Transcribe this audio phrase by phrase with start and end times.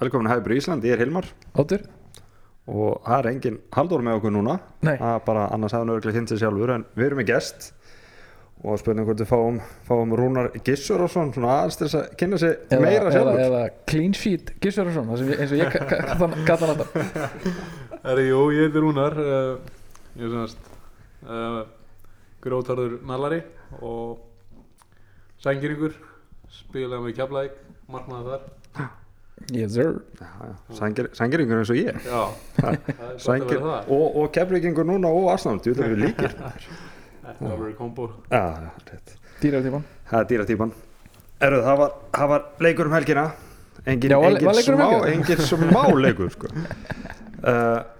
[0.00, 1.28] velkomin að Hæfur Ísland, ég er Hilmar.
[1.58, 1.86] Óttur?
[2.70, 4.52] og það er engin haldur með okkur núna.
[4.86, 4.94] Nei.
[5.00, 7.70] það er bara annars hann örglega kynnt sér sjálfur en við erum með gest.
[8.60, 9.58] Og spurning hvort við fáum,
[9.88, 13.40] fáum Rúnar Gissur og svona, aðeins til að kynna sér Eða, meira eða, sjálfur.
[13.46, 15.78] eða Clean Sheet Gissurarsson það eins og ég
[16.44, 16.92] gata hann alltaf.
[18.04, 19.72] Herri, jú, ég heiti Rúnar uh,
[20.20, 20.68] Ég er semast
[21.24, 21.62] uh,
[22.44, 23.40] Grótarður nallari
[23.80, 24.20] Og
[25.40, 25.96] Sængiringur
[26.60, 27.56] Spilaði með kjaflæk
[27.88, 28.48] Markmaði þar
[29.50, 29.96] Yes sir.
[31.16, 31.96] Sængeringur eins og ég.
[32.06, 32.20] Já,
[33.18, 36.34] Sængir, og, og keflingingur núna og Arsenal, þú vil við líkir.
[37.24, 38.08] Þetta var verið kombo.
[38.30, 39.16] Rétt.
[39.40, 40.72] Dýratíman Það dýratýpan
[41.40, 43.22] Erðu, það var, það var leikur um helgina.
[43.88, 45.12] Engin, Já, engin, var leikur um smá, helgina?
[45.14, 46.50] engin smá leikur sko.
[46.52, 47.80] uh,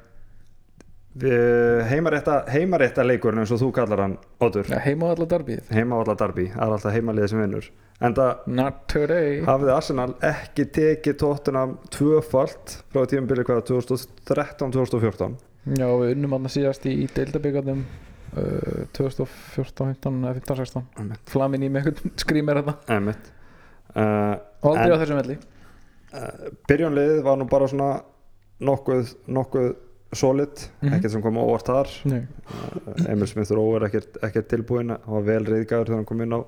[1.91, 4.13] heimarétta, heimarétta leikurinn eins og þú kallar hann
[4.47, 7.41] Otur, ja, Heima á alla darbið heima á alla darbi það er alltaf heimaliðið sem
[7.43, 7.67] vinnur.
[8.01, 8.53] En það
[9.49, 15.35] hafði Arsenal ekki tekið tóttunam tvöfalt frá tímabili hvað 2013-2014
[15.77, 19.27] Já, við unnum hann síðast í, í uh, 2014,
[19.59, 21.27] 15, 15, 16 Einmitt.
[21.29, 22.79] Flamin í með eitthvað skrýmir þetta
[23.11, 25.41] uh, Og aldrei En- á þessum velli.
[26.11, 27.93] Uh, byrjónliðið var nú bara svona
[28.63, 29.71] nokkuð, nokkuð
[30.13, 30.93] solid, Mhm.
[30.95, 32.27] ekkert sem kom á óvart þar Nei.
[32.51, 36.21] Uh, Emil Smith Rowe er ekkert, ekkert tilbúin hann var vel reyðgæður þegar hann kom
[36.21, 36.41] inn á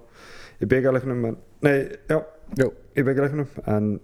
[0.62, 2.22] í byggjarleiknum en, nei, já,
[2.58, 4.00] Jó, í byggjarleiknum en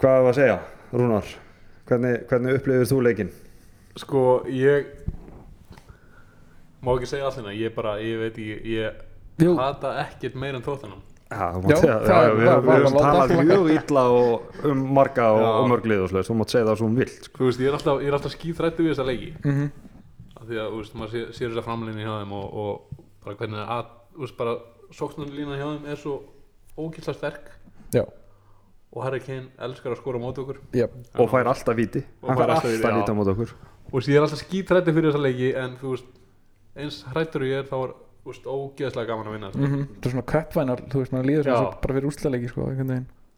[0.00, 0.58] hvað er að segja,
[0.92, 1.30] Rúnar
[1.88, 3.30] hvernig, hvernig upplifir þú leikinn?
[3.96, 4.86] Sko, ég
[6.84, 8.92] Má ekki segja allt hérna Ég bara, ég veit ekki Ég
[9.40, 9.54] Jú.
[9.56, 11.00] hata ekkert meira en tóttunum
[11.34, 15.50] Já, við, höfum talað mjög illa og, um marga og, Já.
[15.52, 17.40] og mörg lið og slags, þú mátt segja það svo um vilt sko.
[17.40, 19.30] Þú veist, ég er alltaf, er skýþrættu við þessa leiki.
[19.44, 19.70] Mhm.
[20.34, 23.38] Af því að þú veist, maður sér, sér þessa framlinni hjá þeim og, og bara
[23.40, 24.56] hvernig að, þú veist, bara
[24.94, 26.18] sóknarlína hjá þeim er svo
[26.78, 27.50] ógæsla sterk.
[27.94, 28.04] Já,
[28.94, 30.60] og Harry Kane elskar að skora móti okkur.
[30.76, 30.86] Já,
[31.18, 32.04] og fær alltaf víti.
[32.22, 33.54] Og hann fær alltaf víti á mót okkur.
[33.90, 36.12] Og ég er alltaf skítrætti fyrir þessa leiki en þú veist,
[36.78, 37.94] eins hrættur ég er þá er
[38.30, 39.66] veist, ógeðslega gaman að vinna mm.
[39.66, 42.70] mhm Það er svona köpvænar, þú veist, maður líður bara fyrir úrslælegi sko,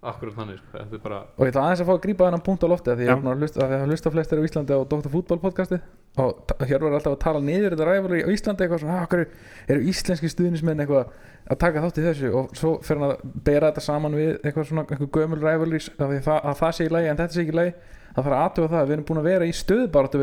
[0.06, 2.64] akkurat þannig, sko, þetta bara Og ég ætla aðeins að fá að grípa þennan punkt
[2.66, 5.10] á lofti Því búin að hlusta, af því að hlusta flestir á Íslandi á Dr.
[5.12, 5.78] Fútbol podcasti.
[6.22, 6.28] Og
[6.68, 9.26] hér var alltaf að tala niður þetta ræfali á Íslandi Eitthvað svona, "Ah, hverju
[9.74, 11.04] eru íslenski stuðnismenn eitthvað
[11.50, 12.28] að taka þátt í þessu?
[12.34, 16.20] Og svo fer hann að bera þetta saman við eitthvað svona, eitthvað gömul ræfali að,
[16.22, 17.74] það, að það sé í lagi, en þetta sé ekki í lagi.
[18.14, 20.18] Það þarf að aðtöfa það, að við erum búin að vera í stöðbaráttu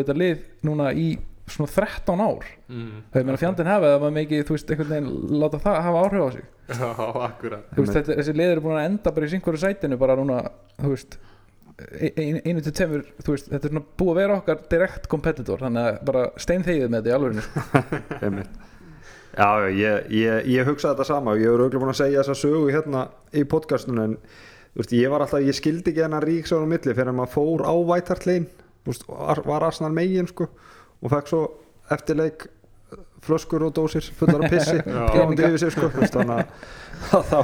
[1.50, 2.46] svona 13 ár.
[2.72, 3.02] Mm.
[3.14, 6.24] Það meina fjandinn hafa það maður mikið, þú veist, einhvern veginn láta það hafa áhrif
[6.24, 6.46] á sig.
[6.74, 6.90] Já,
[7.28, 7.66] akkurat.
[7.76, 10.38] Þú veist, þetta, þessi liður er búin að enda bara í syngveru sætinu bara núna,
[10.80, 11.18] þú veist
[11.84, 15.08] ein- ein- einu til tveimur, þú veist þetta er svona búið að vera okkar direkt
[15.12, 18.44] competitor þannig að bara steinþegið með þetta í alvörinu sko.
[19.34, 22.36] Já, ég, ég, ég hugsaði þetta sama og ég er auðvitað búin að segja þessa
[22.38, 23.00] sögu hérna
[23.34, 24.14] í podcastunum en
[24.78, 27.74] veist, ég var alltaf, ég skildi ekki hennar ríksáðum milli fyrir að maður fór á
[27.90, 28.46] vætartlein
[28.86, 30.52] var, var Arsenal megin sko
[31.04, 31.42] og fekk svo
[31.94, 32.48] eftirleik
[33.24, 35.90] flöskur og dósir fullar af pissi gefandi yfir sig sko.
[35.94, 36.34] Þannig
[37.14, 37.38] að þá,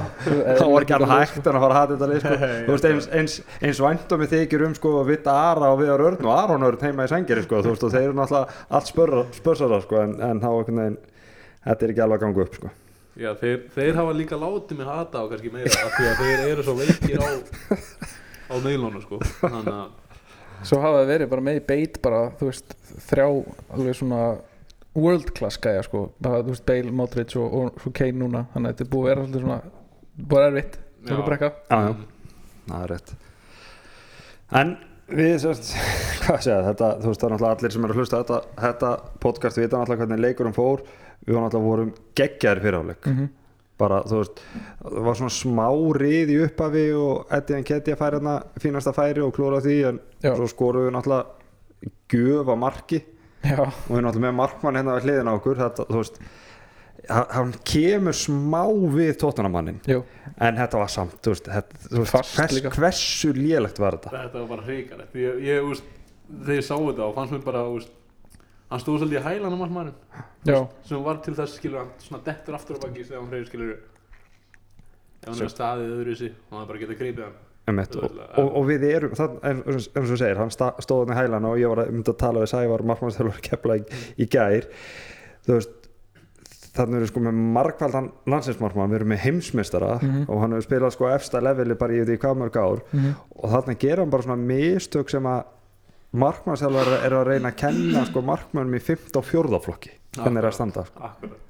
[0.60, 2.36] þá var ekki alveg hægt en að fara að hata þetta lið sko.
[2.66, 6.04] þú veist, eins, eins, eins væntum við þykir um sko að vita Ara og Viðar
[6.10, 9.40] Örn og Aron Örn heima í sengeri sko, þú veist, og þeir eru náttúrulega allt
[9.40, 11.00] spörsara sko, en, en þá einhvern veginn
[11.66, 12.74] þetta er ekki alveg að ganga upp sko.
[13.20, 16.46] já, þeir, þeir hafa líka látið mig hata á kannski meira af því að þeir
[16.54, 17.30] eru svo veikir á
[18.50, 19.20] á meðlónu, sko.
[19.42, 19.99] Þannig að
[20.68, 22.76] svo hafa það verið bara með í beit bara, þú veist,
[23.10, 23.26] þrjá
[23.76, 24.22] alveg svona
[25.00, 28.72] world class gæja sko, bara, þú veist, Bale, Modric og, og svo Kane núna, þannig
[28.72, 29.60] að þetta er búið að vera svolítið svona,
[30.20, 30.78] búið að erfitt.
[31.00, 31.52] Það er brekka?
[31.70, 32.38] Já, já,
[32.70, 33.14] það er rétt.
[34.60, 34.74] En
[35.20, 35.74] við sérst,
[36.26, 38.40] hvað segja þetta, þú veist það er náttúrulega allir sem eru að hlusta á þetta,
[38.66, 38.94] þetta
[39.28, 40.88] podcast, við veitum náttúrulega hvernig leikurum fór.
[41.20, 43.30] Við varum náttúrulega vorum geggjaðir fyrir áleik mm
[43.80, 44.42] bara þú veist
[44.84, 45.68] það var svona smá
[46.00, 50.34] rið í upphafi og Eddie Nketiah færi hérna fínasta færi og klóra því en Já.
[50.36, 51.26] svo skorum við náttúrulega
[52.12, 53.00] gjöf að marki.
[53.46, 56.18] Já, og við náttúrulega með markmann hérna við hliðina á okkur þetta, þú veist
[57.10, 62.36] hann- kemur smá við tóttunamannin en þetta var samt þú veist, þetta, þú veist Fast
[62.36, 64.12] hvers, hversu lélegt var þetta?
[64.12, 65.16] Þetta var bara hrikalegt.
[65.16, 65.82] Ég, ég,
[66.30, 67.90] þegar ég sá þetta og fannst mér bara úst,
[68.70, 69.96] hann stóð svolítið í hælan á markmannum
[70.46, 73.48] já, sem var til þess skilur hann svona dettur aftur á baki þegar hann hreyður
[73.52, 73.72] skilur
[75.20, 77.38] ef hann er staðið öðru sig og hann bara getur greipið hann.
[77.70, 81.12] Einmitt, og, og, og við erum það, en, eins og þú segir, hann stóð hann
[81.14, 83.84] í hælana og ég var að mynda að tala við Sævar markmannstjálfur kepla í,
[84.18, 84.66] í gær.
[85.46, 85.76] Þú veist
[86.80, 90.26] þannig erum við sko með markvaldan landsinsmarkmann við erum með heimsmeistara Mhm.
[90.32, 92.82] og hann hefur spilað sko efsta leveli bara í því hvað mörg ár.
[92.94, 95.44] Mhm, og þannig gera hann bara svona mistök sem að
[96.12, 99.12] markmannstjálfur eru að reyna að kenna sko markmannum í 5.
[99.20, 99.60] og 4.
[99.66, 101.04] flokki hvernig er að standa sko.
[101.12, 101.46] akkurat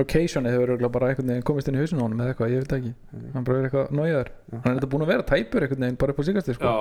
[0.00, 2.70] Occasionið hefur bara einhvern veginn komist inn í hausinu á honum eða eitthvað, ég veit
[2.70, 2.92] það ekki
[3.34, 6.14] hann bara verið eitthvað nájaður hann er þetta búin að vera tæpur einhvern veginn bara
[6.14, 6.70] upp á síkastir sko.
[6.70, 6.76] Já,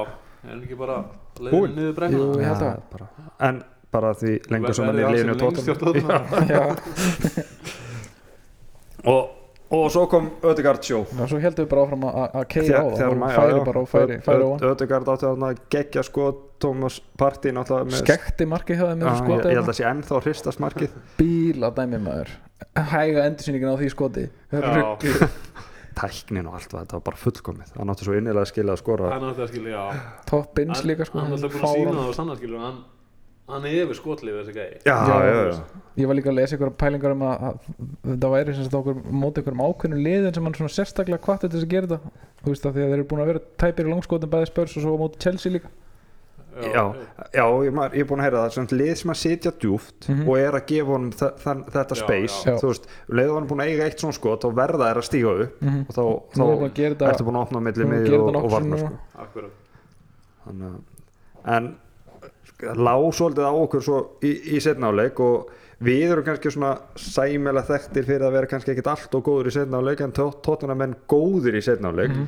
[0.46, 0.98] er hann ekki bara
[1.40, 1.50] Búinn?
[1.50, 3.08] leiðin niður Jú, brennuna ég held Já, að- bara.
[3.50, 3.64] en
[3.98, 6.24] bara því lengur sem hann er Tottenham.
[6.54, 6.62] Já,
[9.10, 9.30] og,
[9.70, 13.10] og svo kom Ödegard sjó Já, svo heldum við bara áfram að- keira á það
[13.10, 16.30] og færi bara og færi, færi á hann Ödegard átti að gegja sko
[16.60, 19.86] Thomas með skekti markið hjá þeim með Já, þessu ég, skoti ég held að sé
[19.90, 20.98] ennþá hristast markið.
[21.20, 22.34] Bíl að dæmi maður.
[22.76, 24.26] Hæga endursýningin á því skoti.
[26.00, 27.72] Tæknin og allt var þetta var bara fullkomið.
[27.80, 29.10] Hann átti svo innilega að skilja að skora.
[29.16, 30.04] Hann átti að skilja, já.
[30.30, 32.78] Top bins líka sko Hann átti að búin að sína það á sannar skilja Hann,
[33.50, 34.80] hann er yfir skotlið þessi gæi.
[34.86, 37.60] Já, Já, já, já, ég var líka að lesa ykkur pælingar um að, að
[38.14, 41.58] þetta væri sem sagt okkur móti ykkur ákveðnum liðin sem hann svona sérstaklega hvatti til
[41.58, 42.26] þess að gera þetta.
[42.40, 44.78] Þú veist að því að þeir eru búin að vera tæpir í langskotum bæði spörs
[44.80, 45.70] og svo á móti Chelsea líka.
[46.60, 46.82] Já,
[47.32, 50.24] já ég, er búin að heyra það svona lið sem að sitja djúft Mhm.
[50.28, 52.38] og er að gefa honum þetta Já, space.
[52.50, 52.56] já.
[52.60, 55.36] þú veist, leiðu hann búin að eiga eitt svona skot og verða er að stíga
[55.46, 56.02] upp mm og þá,
[56.42, 57.62] er þetta ertu búin að opna
[62.60, 62.68] á milli nú er miðju gera og, þetta og nokkuð varna sinnum sko.
[62.68, 66.24] Akkurat Þannig, að- en lá svolítið á okkur svo í, í setnáleik og við erum
[66.28, 70.12] kannski svona sæmilega þekktir fyrir að vera kannski ekkit allt og góður í setnáleik en
[70.12, 72.28] tóttuna menn góður í setnáleik Mhm.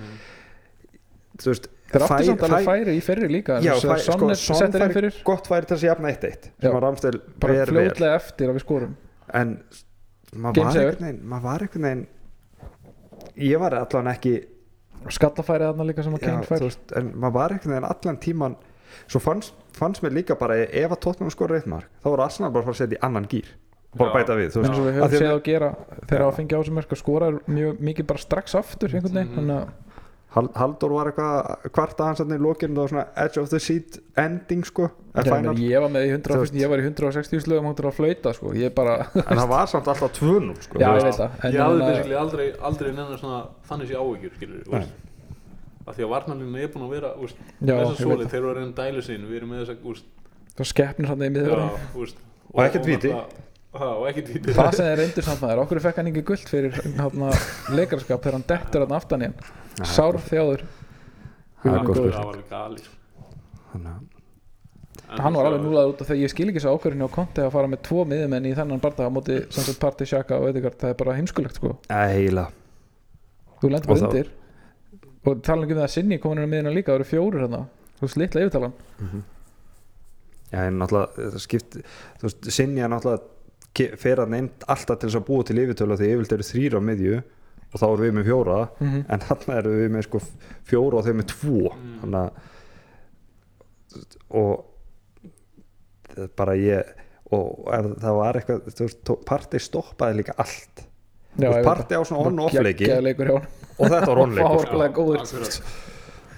[1.41, 4.11] þú veist þeir áttu fær- samt alveg fær- færi í ferri líka já, fær, sko,
[4.19, 5.23] Sonnet Son settir inn fær fyrir.
[5.25, 8.95] gott færi til að jafna 1-1 sem að Ramstel bara fljótlega eftir að við skorum.
[9.33, 9.63] En
[10.35, 12.07] maður var einhvern veginn maður var einhvern veginn
[13.37, 14.45] ég var allan ekki
[15.09, 16.77] skallafæri þarna líka sem að Kane fær.
[16.95, 18.55] en maður var einhvern veginn allan tíman
[19.07, 22.51] svo fannst, fannst mér líka bara ef að Tottenham skora eitt mark þá voru Arsenal
[22.51, 23.51] bara að fara að setja í annan gýr
[23.91, 25.69] og bara bæta við veist, og við höfum því að að gera
[26.07, 29.31] þegar að fengja á þessu mörk að skora mjög mikið bara strax aftur einhvern veginn
[29.31, 29.39] Mhm.
[29.39, 29.67] þannig að
[30.31, 33.97] Hal- Halldór var eitthvað hans hann í lokinu það var svona edge of the seat
[34.15, 35.25] ending sko en,
[35.59, 36.53] ég, var með í 100, Þú veist.
[36.55, 38.53] ég var í 160 slögum hóttur að flauta sko.
[38.55, 41.87] ég bara, en það var samt alltaf 2-0 sko, Já, ég Ég hafði þannig að-
[41.91, 44.85] basically aldrei, aldrei nennar svona þannig sé áhyggjur skilur
[45.87, 48.29] Af því að varnarlínu er búin að vera úst, Já, að veit.
[48.29, 50.03] þeir eru að reyna að dælu sín við erum með þess að
[50.59, 52.13] það skeppnir samt í já, miður
[52.51, 53.09] Og ekkert víti.
[53.71, 56.45] það, og ekkert víti það sem er reyndur samt maður, okkur fekk hann ekki guld
[56.51, 57.31] fyrir hátna,
[57.71, 59.85] leikarskap þegar hann dettur hann aftan í hann.
[59.87, 60.65] Sár þjáður
[61.61, 61.93] sko.
[65.11, 67.41] Að- hann var alveg núlaður út af þegar ég skil ekki svo ákvörðinu á konti
[67.43, 70.47] að fara með tvo miðumenn í þennan barða á móti sem sagt Parti, Sjaka og
[70.51, 71.73] Edegaard það er bara heimskulegt sko,
[73.61, 74.29] þú lendur bara undir
[75.25, 77.43] og tala ekki um það að Sinni komin inn á miðuna líka, það eru fjórir
[77.45, 77.61] hérna.
[77.99, 78.73] Þú veist litla yfirtalan.
[80.51, 81.77] Já, en náttúrulega þetta skipt,
[82.19, 83.21] þú veist, Sinja náttúrulega
[83.77, 86.81] ke- fer að nefnd alltaf til þess að búa til yfirtölu því yfirleitt eru þrýra
[86.81, 87.19] á miðju
[87.71, 88.57] og þá erum við með fjóra.
[88.81, 90.19] Mm en hann erum við með sko
[90.67, 91.61] fjóra og þau með tvo.
[91.71, 91.93] Mm.
[92.01, 92.31] þannig að
[94.31, 94.65] og
[96.11, 96.91] það er bara ég
[97.31, 100.83] og ef það var eitthvað þú veist, partey stoppaði líka allt
[101.39, 102.85] Partey á svona on-off leiki.
[102.85, 103.47] geggjaður leikur hjá hann
[103.77, 105.63] og þetta var on-leikur sko.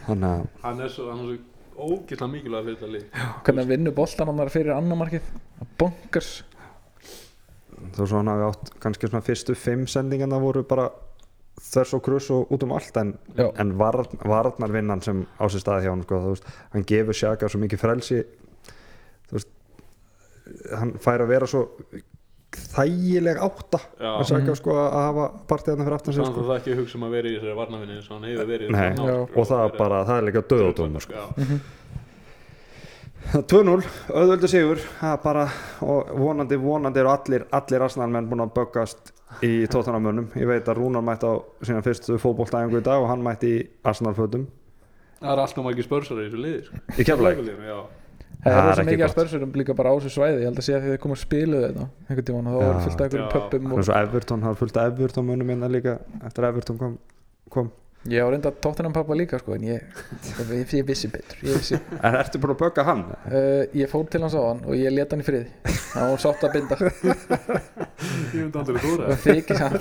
[0.03, 3.05] Þannig að hann er svo, hann er svo ógislega mikilvæg fyrir þetta lið.
[3.43, 5.31] Hvernig hann vinnur boltan hann fyrir annar markið?
[5.79, 6.33] Bonkers.
[7.95, 10.89] Þú svo hann hafi átt kannski svona fyrstu fimm sendingarna voru bara
[11.63, 15.88] þess og kruss og út um allt en, en var, varnarvinnan sem á sér staði
[15.88, 18.23] hjá hann sko, veist, hann gefur Sjaka svo mikið frelsi.
[19.33, 19.50] Veist
[20.73, 21.67] hann fær að vera svo
[22.74, 24.55] þægileg átta að Sjaka Mhm.
[24.60, 26.39] sko að hafa partíðan fyrir aftan sig sko.
[26.41, 28.48] að það ekki að hugsa um að vera í þessari varnafinni eins og hann hefur
[28.53, 31.13] verið Nei, þannig að- og það er bara, það er líka döðadómur sko.
[31.13, 31.25] Já.
[33.33, 33.81] 2-0,
[34.13, 35.43] auðvöldu sigur það er bara,
[35.81, 40.77] og vonandi vonandi eru allir, allir Arsenal-menn búin að böggast í tóttanamönnum ég veit að
[40.77, 41.33] Rúnar mætti á
[41.63, 44.43] sína fyrstu fótboltæðingu í dag og hann mætti í Arsenal-fötum
[45.24, 46.75] það er alltaf margir spörsar í þessu liði sko.
[47.00, 47.79] í keflæk Já.
[48.43, 50.59] Það Það er er svo mikið að spörsurum líka bara á þessu svæði ég held
[50.59, 52.67] að sé að þið komum að spilu þetta einhvern tímann og þá Já.
[52.67, 55.47] var fullt af einhverjum pöppum og og svo Everton, það var fullt af Everton mönnum
[55.53, 55.93] minna líka
[56.27, 56.97] eftir að Everton kom,
[57.53, 57.71] kom.
[58.11, 59.79] ég á reynda tóttunum pappa líka sko en ég,
[60.51, 61.79] ég, ég vissi betur ég, vissi.
[62.03, 63.05] en ertu búin að bögga hann?
[63.31, 65.47] Uh, ég fór til hans á hann og ég leta hann í friði
[65.93, 66.75] hann var sátt að binda
[69.63, 69.79] hann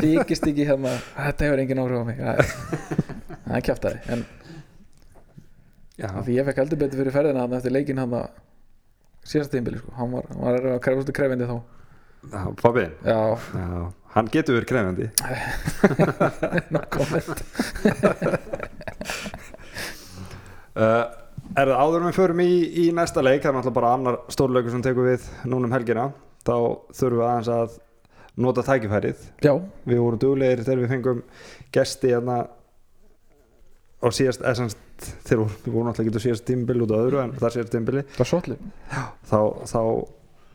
[0.00, 4.24] þykist, ekki hérna þetta hefur engin áhrif á mig það er kjaftaði en
[6.02, 8.26] því ég fekk heldur betur fyrir ferðina hann eftir leikin hann að
[9.32, 9.94] síðast tímbili sko.
[9.98, 11.56] Hann var, hann var að krefast krefindi þá.
[12.62, 13.18] Fabiðin já,
[13.58, 13.80] Já,
[14.14, 15.06] hann getur verið krefjandi.
[16.74, 17.42] No comment.
[20.72, 21.04] Uh,
[21.52, 24.72] Er það áður við förum í, í næsta leik, það er náttúrulega bara annar stórleikur
[24.72, 26.06] sem tekur við núna um helgina
[26.46, 26.54] þá
[26.96, 27.74] þurfum við aðeins að
[28.40, 29.26] nota tækifærið.
[29.44, 29.52] Já,
[29.84, 31.20] við vorum duglegir þegar við fengum
[31.76, 32.38] gesti hérna
[34.02, 34.78] á síðast, semst
[35.26, 37.72] þegar voru- við vorum náttúrulega ekki á síðast tímbil út af öðru en það síðast
[37.76, 38.02] tímbili
[39.30, 39.38] þá,
[39.70, 39.80] þá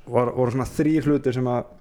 [0.08, 1.74] var, voru svona þrý hlutir sem að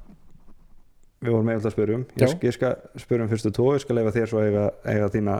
[1.26, 2.38] við vorum eiginlega að spyrjum ég, Já.
[2.46, 5.36] ég skal spyrjum fyrstu tvo ég skal leifa þér svo að eiga, eiga þína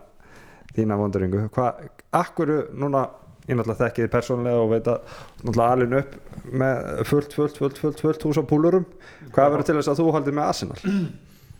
[0.76, 3.04] þína vonduringu hvað, akkur núna
[3.47, 6.16] ég náttúrulega þekki þið persónlega og veit að náttúrulega alin upp
[6.50, 8.87] með fullt, fullt, fullt, fullt, fullt hús á púlurum
[9.30, 10.80] hvað verður til þess að þú haldið með Arsenal?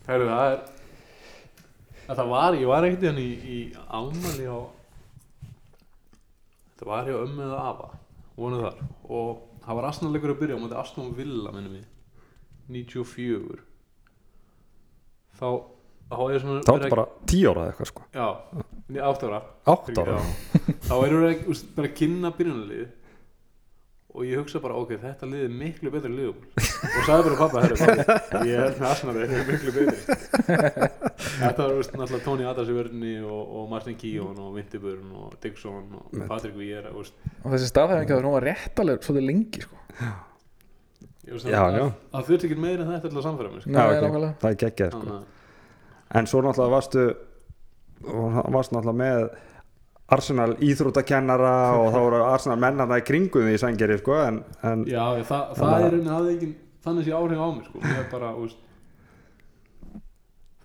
[0.09, 0.73] Herru, það er að
[2.15, 3.59] það var, ég var ekkert í, í
[3.91, 4.59] ámæli á
[6.77, 7.89] þetta var hjá ömmu eða afa
[8.37, 8.83] vonuð þar.
[9.09, 9.31] Og
[9.65, 11.87] það var Arsenal-leikur að byrja á móti Aston Villa minnum við
[12.77, 13.63] 94
[15.37, 15.49] þá
[16.07, 18.05] þá er ég ertu bara tíu ára eða eitthvað sko.
[18.15, 18.29] Já,
[19.11, 19.41] 8 ára.
[19.73, 20.15] Átt ára?
[20.15, 20.77] Já.
[20.87, 22.87] þá erum við bara að kynna byrjunarlið
[24.17, 27.65] og ég hugsa bara, ok, þetta lið er miklu betri liðum og sagði bara pappa,
[27.67, 32.47] herru, pappa ég er með Arsenal, þetta er miklu betri þetta var úst, náttúrulega Tony
[32.49, 36.29] Adams í vörðinni og, og Martin Keown og Vinterburn og Dixon og Met.
[36.31, 39.81] Patrick Vieira úst, og þessi staðhæfingi að hún var réttaleg svolítið lengi sko.
[41.27, 43.73] veist, það þurfti ekki meira en þetta til að samfæra mig sko.
[43.73, 44.05] Nei, ok.
[44.05, 44.37] nákvæmlega.
[44.43, 45.19] það er geggjað sko.
[46.17, 47.07] En svo náttúrulega varstu
[48.05, 49.29] varstu náttúrulega með
[50.17, 54.85] Arsenal íþróttakennara og þá voru Arsenal mennarna í kringum því í sængeri sko en, en
[54.87, 56.51] já, það, það er hafði ekki
[56.87, 57.81] þannig sé áhrif á mig sko.
[57.83, 58.61] ég er bara, úst,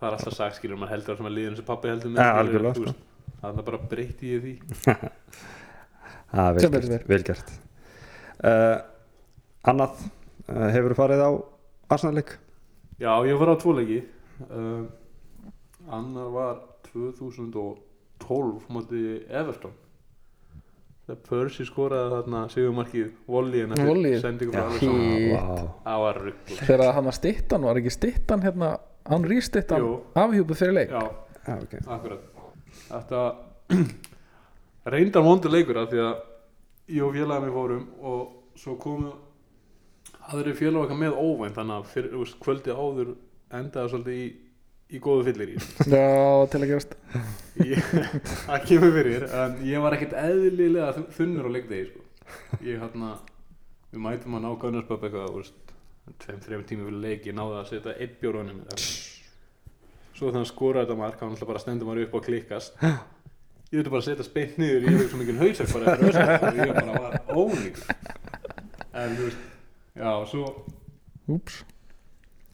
[0.02, 2.22] það er alltaf sagt skilur maður heldur að sem að liðin sem pappi heldur með
[2.22, 2.94] Ja, þú sko.
[3.42, 4.54] það er bara breytti ég því
[6.32, 7.06] það er vel Sem betur gert, fer.
[7.12, 7.52] vel gert.
[8.42, 8.78] Uh,
[9.70, 10.00] annað
[10.50, 11.30] uh, hefur farið á
[11.94, 12.34] Arsenal leik
[13.02, 14.00] Já, ég var á tvo leiki
[14.50, 14.84] uh,
[15.92, 19.78] Annar var 2012 móti Everton
[21.28, 24.20] Percy skoraði þarna sigurmarkið Volley-in eftir Volleyið?
[24.24, 25.32] sendingu frá Já, Alisson Shit.
[25.34, 25.66] vá.
[25.88, 28.70] Það var ruggl þegar hann að stittan var ekki stittan hérna,
[29.10, 29.94] hann rýstittan Jú.
[30.16, 31.02] afhjúpuð fyrir leik Já,
[31.48, 31.74] Já, ok.
[31.88, 32.28] akkurat
[32.92, 33.22] Þetta
[34.94, 36.22] reyndar vondur leikur af því að
[36.92, 38.22] ég og félagið mér fórum og
[38.60, 39.12] svo komu
[40.32, 43.12] aðri félag okkar með óvænt þannig að fyrir, þú veist, kvöldi áður
[43.58, 44.28] endaði svolítið í,
[44.96, 45.58] í góðu fyllir í
[45.96, 46.06] já,
[46.52, 46.96] til að gerast
[47.72, 47.92] Ég-
[48.46, 52.06] það kemur fyrir en ég var ekkert eðlilega þun- þunnur á leikdegi sko.
[52.66, 53.14] ég hérna
[53.92, 55.36] við mætum að ná Gunnarsböpp eitthvað
[56.02, 60.38] þú veist, tveim, þreim tími fyrir leik ég náði að setja einn bjórónum svo þegar
[60.40, 62.76] hann skoraði þetta mark hann alltaf bara stendur maður upp og klikkast.
[63.72, 66.74] Ég veit bara að setja spennt niður ég hef svo mikið hausar bara og ég
[66.76, 67.80] bara var ónýtt
[68.92, 69.46] en þú veist
[69.96, 70.44] já, svo,
[71.32, 71.62] Úps.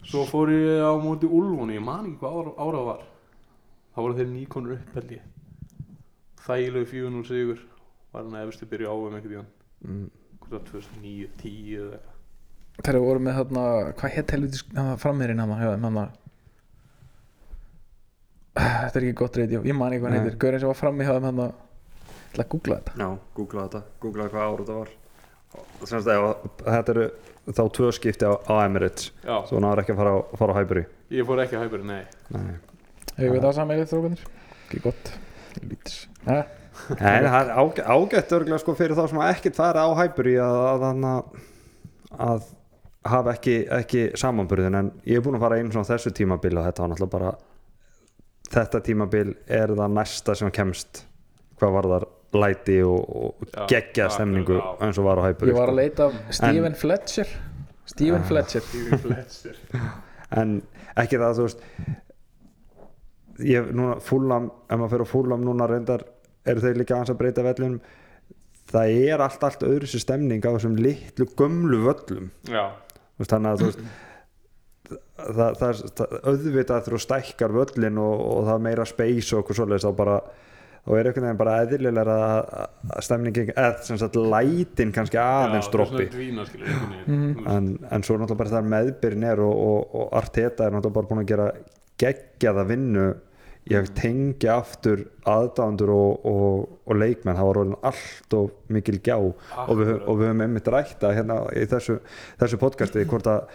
[0.06, 3.02] svo fór ég á móti Úlfun ég man ekki hvað ára, ára það var.
[3.98, 5.24] Þá voru þeir nýkonur upp held ég.
[6.46, 7.64] Þægilegu 4-0 sigur
[8.14, 10.08] var hann að efstu byrja ávum einhvern tíðan Mm.
[10.42, 11.98] hvort það 2009, 10 eða
[12.84, 13.66] þegar við vorum með þarna
[14.00, 14.64] hvað hétt helviti
[15.04, 16.00] frammeirinn hann hann
[18.58, 20.38] þetta er ekki gott reyndi ég man ekki hvað hann heitir.
[20.42, 22.94] Gaurinn sem var frammi hjá þeim hann ætla að googla þetta.
[22.98, 24.94] Já, googla þetta, googla hvað ára þetta var.
[25.90, 26.26] Semst að
[26.66, 27.06] þetta eru
[27.58, 29.12] þá tvö skipti á, á Emirates.
[29.24, 30.84] Já, svo náður ekki að fara á, fara á Highbury.
[31.14, 32.02] Ég fór ekki að hæpur, nei.
[32.34, 32.58] Nei,
[33.16, 34.26] hefur við það saman þrókanir
[34.68, 35.12] ekki gott.
[35.64, 36.02] Lítis.
[36.28, 36.44] Ja.
[37.00, 41.06] Nei það er ágætt, örgulega sko fyrir þá sem ekkert fara á Highbury að, að,
[41.08, 41.40] að,
[42.28, 42.44] að
[43.14, 46.66] hafa ekki, ekki samanburðin en ég er búin að fara einu svona þessu tímabil og
[46.68, 47.32] þetta var náttúrulega bara
[48.54, 51.04] þetta tímabil er það næsta sem kemst
[51.60, 54.66] hvað var þar læti og, og geggja já, stemningu já.
[54.86, 55.82] eins og var á Highbury ég var að sko.
[55.82, 57.32] leita af Stephen Fletcher
[57.88, 58.28] Stephen Ah.
[58.28, 58.62] Fletcher
[59.04, 59.56] Fletcher
[60.42, 60.58] en
[61.00, 61.64] ekki það þú veist
[63.48, 66.04] ég núna fúlam ef maður fyrir að fúlam núna reyndar
[66.48, 67.80] eru þeir líka aðeins að breyta vellinum
[68.68, 72.64] það er allt allt öðru sér stemning á þessum litlu gömlu völlum já,
[73.26, 73.80] þannig að þú veist
[75.18, 79.60] það, það, það, auðvitað þú stækkar völlin og, og það er meira space og okkur
[79.62, 80.20] svoleiðis þá bara
[80.88, 82.52] þá er einhvern veginn bara eðlilega að,
[82.96, 86.06] að stemningin, eða sem sagt lætin kannski aðeins droppi.
[87.08, 87.48] Mhm.
[87.52, 91.12] en, en svo náttúrulega bara það meðbyrn er og, og, og Arteta er náttúrulega bara
[91.12, 91.50] búin að gera
[92.00, 93.08] geggjaða vinnu
[93.76, 99.18] að tengja aftur aðdándur og, og, og leikmenn það var orðin allt og mikil gjá
[99.18, 101.98] og við, og við höfum einmitt rækta hérna í þessu,
[102.40, 103.50] þessu podcasti hvort að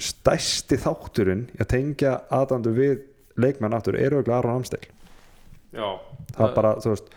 [0.00, 2.94] stærsti þátturinn í að tengja aðdándur við
[3.40, 5.88] leikmenn aftur er auðvitað Aron Hamstil já,
[6.34, 7.12] það er bara, þú veist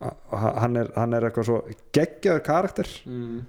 [0.00, 1.60] hann er, hann er eitthvað svo
[1.96, 3.40] geggjaður karakter mm,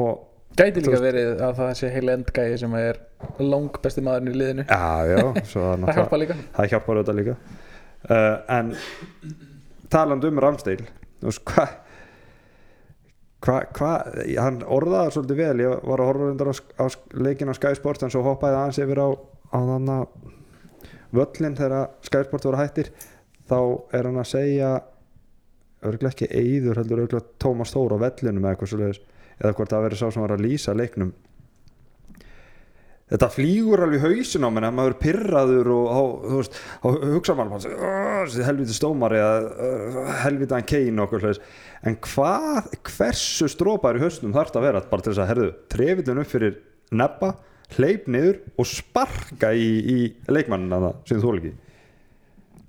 [0.00, 0.26] og
[0.58, 2.98] gæti líka verið að það sé heil endgæði sem er
[3.42, 4.64] lang besti maðurinn í liðinu.
[4.66, 6.38] Já, já, það, það hjálpa líka.
[6.56, 7.36] það hjálpar auðvitað líka.
[8.00, 8.74] Uh, en
[9.92, 10.86] talandi um Ramstein
[11.20, 11.74] þú veist hvað
[13.44, 13.92] hvað, hva,
[14.40, 16.84] hann orðaði svolítið vel, ég var að horfa reyndar á, á
[17.16, 19.08] leikin á Sky Sport en svo hoppaði aðeins yfir á,
[19.52, 20.30] á þannig
[21.16, 22.92] völlin þegar Sky Sport voru hættir.
[23.50, 23.60] Þá
[23.96, 24.74] er hann að segja
[25.80, 29.00] örgulega ekki Eyður heldur örgulega Tómas Þór á vellinum eða eitthvað svoleiðis
[29.40, 31.12] eða hvort það verið sá sem var að lýsa leiknum.
[33.10, 36.00] Þetta flýgur alveg hausin á menn að maður pirraður og á,
[36.36, 41.40] veist, á hugsa maður bara, "Ugh, þessi helviti stómar eða helviti hann kein okkur hlæs
[41.82, 44.84] en hvað, hversu strópar í hausnum þarf þetta að vera?
[44.92, 46.56] Bara til þess að herðu, trefillin upp fyrir
[46.92, 47.34] nebba
[47.74, 49.98] hleyp niður og sparka í, í
[50.30, 51.52] leikmannina það sem þú ekki.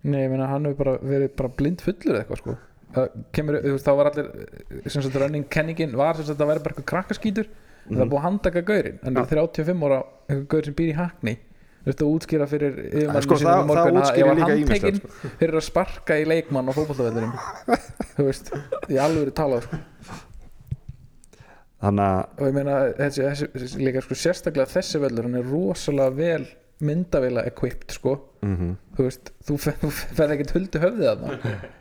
[0.03, 2.57] Nei, ég meina hann hefur bara verið bara blind fullur eitthvað sko.
[2.57, 2.70] það
[3.35, 4.31] kemur, þú veist, þá var allir
[4.91, 7.47] sem sagt running kenningin var sem sagt að vera bara eitthvað krakkaskítur.
[7.89, 8.99] En það er búið að handtaka gaurinn.
[9.03, 10.01] En það er 35 ára
[10.51, 11.37] gaur sem býr í hakni
[11.81, 15.37] þú veist að útskýra fyrir yfirmanninu sko, það- það að ég var líka handtekinn ýmislegt,
[15.39, 17.31] fyrir að sparka í leikmann á fótballtavellurum
[18.19, 18.51] þú veist,
[18.93, 19.79] í alveg talað sko.
[21.81, 25.49] þannig að og ég meina þessi, þessi, þessi líka sko sérstaklega þessi vellur hann er
[25.49, 26.45] rosalega vel
[26.85, 28.13] myndavila equipped sko.
[28.45, 31.59] Mm þú veist, þú fer- þú ferð ekkert huldu höfðið þarna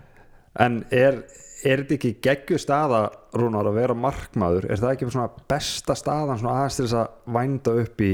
[0.59, 1.21] En er,
[1.63, 3.05] er þetta ekki geggju staða
[3.39, 4.67] Rúnar að vera markmaður?
[4.67, 8.13] Er það ekki svona besta staðan svona aðeins til þess að vænda upp í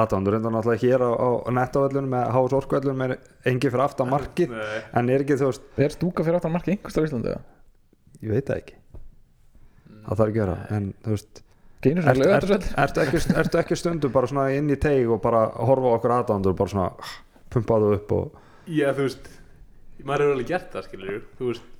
[0.00, 0.34] aðdándur?
[0.34, 1.28] Reynda náttúrulega hér á, á
[1.60, 4.56] nettavellunum með hás orkuellunum er engi fyrir aftan markið.
[4.56, 4.80] Nei.
[4.98, 7.44] en er ekki þú veist, er stúka fyrir áttan marki einhverstað á Íslandi eða?
[8.22, 8.78] ég veit það ekki.
[10.06, 11.42] Það þarf ekki að gera en þú veist,
[11.86, 15.46] ertu lögatur ert, ert ekki, ertu ekki stundum bara svona inn í teig og bara
[15.68, 17.14] horfa á okkur aðdándur og bara svona ah,
[17.52, 19.28] pumpa þú upp og Já, þú veist
[20.02, 21.72] maður hefur alveg gert það, skilur þú veist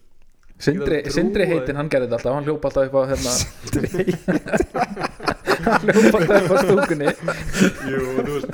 [0.57, 3.33] Sindri, Sindri trúa heitinn, hann gerði þetta alltaf hann hljópa alltaf upp á hérna
[5.67, 7.09] hann hljópa alltaf upp á stúkunni
[7.93, 8.49] Jú, þú veist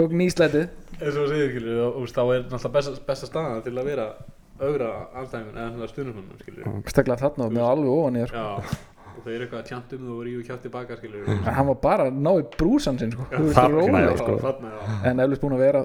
[0.00, 0.64] tók nýslætið
[1.00, 3.88] eins og það segir, skilur og, og, þá er náttúrulega besta, besta staðan til að
[3.90, 4.06] vera
[4.60, 8.40] augra anstæðingun eða svona stundumannum, skilur staklega þarna og með alveg ofan í þér sko.
[8.40, 8.48] Já,
[9.10, 11.68] og það er eitthvað að tjanta um þú og rífu kjátt tilbaka, skilur en hann
[11.70, 13.22] var bara að ná í brúsan sinn sko.
[13.32, 13.64] Þú veist, já,
[14.20, 14.32] sko.
[14.42, 14.50] sko.
[15.10, 15.80] En eflust búin að vera,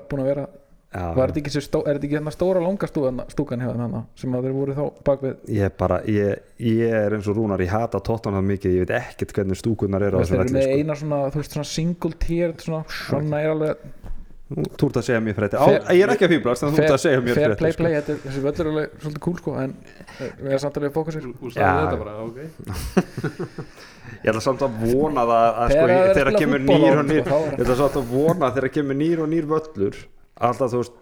[0.95, 4.37] var þetta ekki, stó, er þetta ekki hérna stóra langa stúkan, stúkan hefða hérna sem
[4.37, 7.73] að þeir voru þá bak við ég bara, ég, ég er eins og Rúnar ég
[7.75, 10.79] hata tóttan það mikið, ég veit ekkert hvernig stúkunar eru á þeir eru með sko.
[10.79, 13.75] eina svona, þú veist, svona single tier svona, svona er alveg
[14.45, 16.91] Þú ert að segja mér frétti Fair- Ég er ekki að fýblast en þú ert
[16.93, 17.81] að segja mér fair frétti play sko.
[17.81, 19.71] play, þetta er- þessi völlur er alveg svolítið cool sko, en
[20.21, 21.55] við erum samt alveg fókusir Þú þú Já.
[21.55, 22.37] sagði þetta bara, ok
[24.25, 27.29] Ég ætla samt að vona það að sko, Þegar spila kemur nýr og nýr sko,
[27.31, 29.97] þá er- Ég ætla samt að vona að þegar kemur nýr og nýr völlur
[30.41, 30.95] alltaf þú veist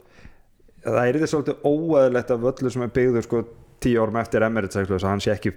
[0.84, 3.44] það er þetta svolítið óæðilegt að völlur sem er byggður sko
[3.84, 5.54] tíu árum eftir Emirates eitthvað, þess að hann sé ekki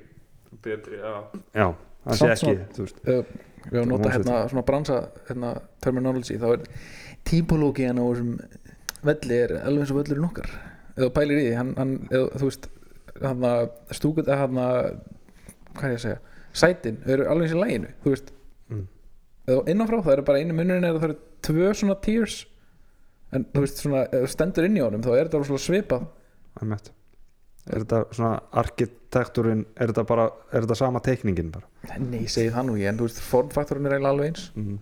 [0.67, 1.15] Betri, já.
[1.55, 1.67] Já,
[2.07, 3.35] hann sé ekki svona- uh,
[3.67, 4.97] við höfum notað hérna svona bransa
[5.29, 5.51] hérna,
[5.85, 6.63] terminology þá er
[7.27, 8.33] típológiðan á þessum
[9.07, 10.49] velli er alveg eins og völlurinn okkar.
[10.97, 12.69] Eða pælir í því hann, hann, eða, þú veist
[13.23, 13.47] hann
[13.99, 14.61] stúkut eða hann
[15.77, 16.19] hvað er ég að segja
[16.57, 18.33] sætin eru alveg eins í læginu þú veist.
[18.73, 18.87] Mm.
[19.47, 22.39] eða innanfrá það eru bara einu munurinn er að það eru tvö svona tiers
[23.35, 26.07] en þú veist svona stendur inn í honum þá er þetta svona svipað.
[26.61, 26.93] Einmitt.
[27.67, 31.67] er þetta svona arkitekturinn er þetta bara, er þetta sama teikningin bara?
[31.99, 34.49] Nei, segið það nú ég en þú veist formfaktorinn er eiginlega alveg eins.
[34.55, 34.79] Mm.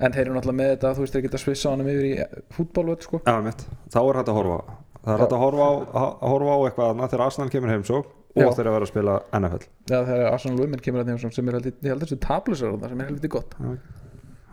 [0.00, 2.14] en þeir eru náttúrulega með þetta þú veist þeir geta svissa honum yfir í
[2.56, 3.20] fútbolvöld sko.
[3.26, 3.66] Já, einmitt.
[3.92, 4.60] þá er hægt að horfa
[5.04, 5.72] það er hægt að horfa á,
[6.10, 8.50] að horfa á eitthvað annað þegar Arsenal kemur heimsók og Já.
[8.56, 11.56] þeir að vera að spila NFL Já, þegar Arsenal Women kemur að þeim sem er
[11.58, 13.56] heldur, þessu tablusar sem er heldur gott.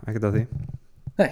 [0.08, 0.42] Ekkert að því.
[1.20, 1.28] Nei,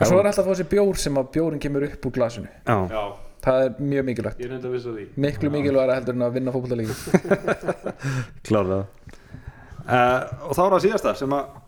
[0.00, 2.50] og svo er alltaf að fá þessi bjór sem að bjórin kemur upp úr glasinu.
[2.66, 3.02] Já, Já,
[3.44, 4.40] það er mjög mikilvægt.
[4.40, 5.06] Ég er enda að vissa því.
[5.26, 6.94] Miklu mikilvægara heldur en að vinna fótboltalíki
[8.48, 8.84] klárlega
[9.84, 11.58] uh, og þá er það síðasta sem að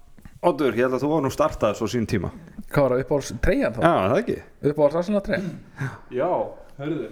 [0.43, 2.33] Oddur, ég held að þú var nú startað svo sín tíma.
[2.73, 3.83] Hvað var það uppáhalds treyjan þá?
[3.87, 4.35] já, það ekki?
[4.73, 5.53] Uppáhalds Arsenal treyjan?
[6.11, 6.31] Já,
[6.81, 7.11] hörðu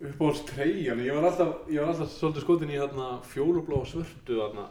[0.00, 4.38] Uppáhalds treyjan Ég var alltaf, ég var alltaf svolítið skotin í hérna fjólublá og svörtu
[4.38, 4.64] þarna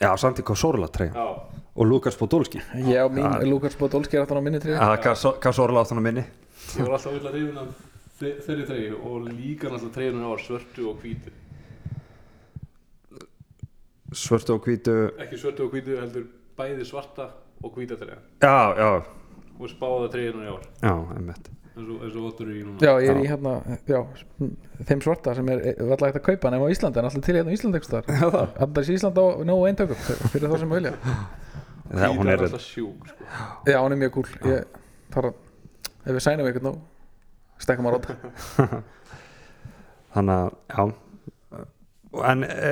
[0.00, 1.12] já, Santi Cazorla treyja.
[1.14, 1.36] Já,
[1.74, 2.58] og Lukas Podolski.
[2.74, 6.24] Já, mín, Lukas Podolski er aftan á minni treyja já, Cazorla áttan á minni.
[6.76, 7.68] Ég var alltaf vilja reyfin af
[8.20, 11.30] þe- þeirri treyju og líka náttúrulega treyjunum var svörtu og hvítu.
[14.12, 14.94] Svörtu og hvítu.
[15.18, 16.26] Ekki svörtu og hvítu heldur
[16.58, 17.30] bæði svarta
[17.62, 19.02] og hvíta treyja já, já,
[19.58, 20.62] og spáða treyjunum í ár.
[20.82, 22.78] Já, einmitt eins og, Otur er í núna.
[22.82, 23.52] Já, ég er í hérna,
[23.88, 24.00] já,
[24.88, 27.52] þeim svarta sem er alltaf hægt að kaupa nema á Íslandi en alltaf til hérna
[27.52, 30.94] á Íslandi já, það Alltaf í Íslandi á nógu eintökum fyrir þá sem vilja.
[31.92, 33.24] Það, hún er, alltaf sjúk sko.
[33.68, 34.76] Já, hún er mjög cool Ég
[35.12, 35.40] þarf að,
[36.06, 36.72] ef við sænum eitthvað nú
[37.60, 38.14] stekkum að róta
[40.14, 40.86] þannig að, já.
[42.32, 42.70] En e,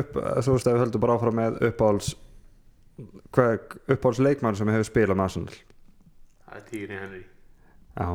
[0.00, 2.10] upp, þú veist að við höldum bara áfram með uppáhalds
[3.36, 5.56] hvað, uppáhalds leikmann sem hefur spilað með Arsenal?
[6.44, 7.24] Það er tíri Henry
[7.96, 8.08] já,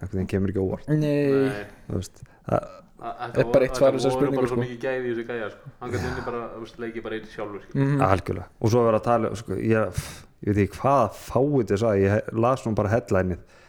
[0.00, 2.72] það kemur ekki óvart Nei, þú veist, það,
[3.04, 4.54] Það er bara eitt svar Það voru bara sko.
[4.54, 5.72] svo mikið gæði í þessu gæja sko.
[5.80, 7.74] Hann gæti bara, þú veist, leikið bara eitt sjálfur sko.
[7.76, 10.00] mm, algjörlega og svo verður að tala sko, ég,
[10.46, 13.60] ég veit ekki hvaða fáið þess að ég las nú bara headlineið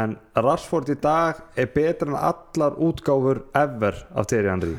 [0.00, 4.76] en Rashford í dag er betur en allar útgáfur ever af Thierry Henry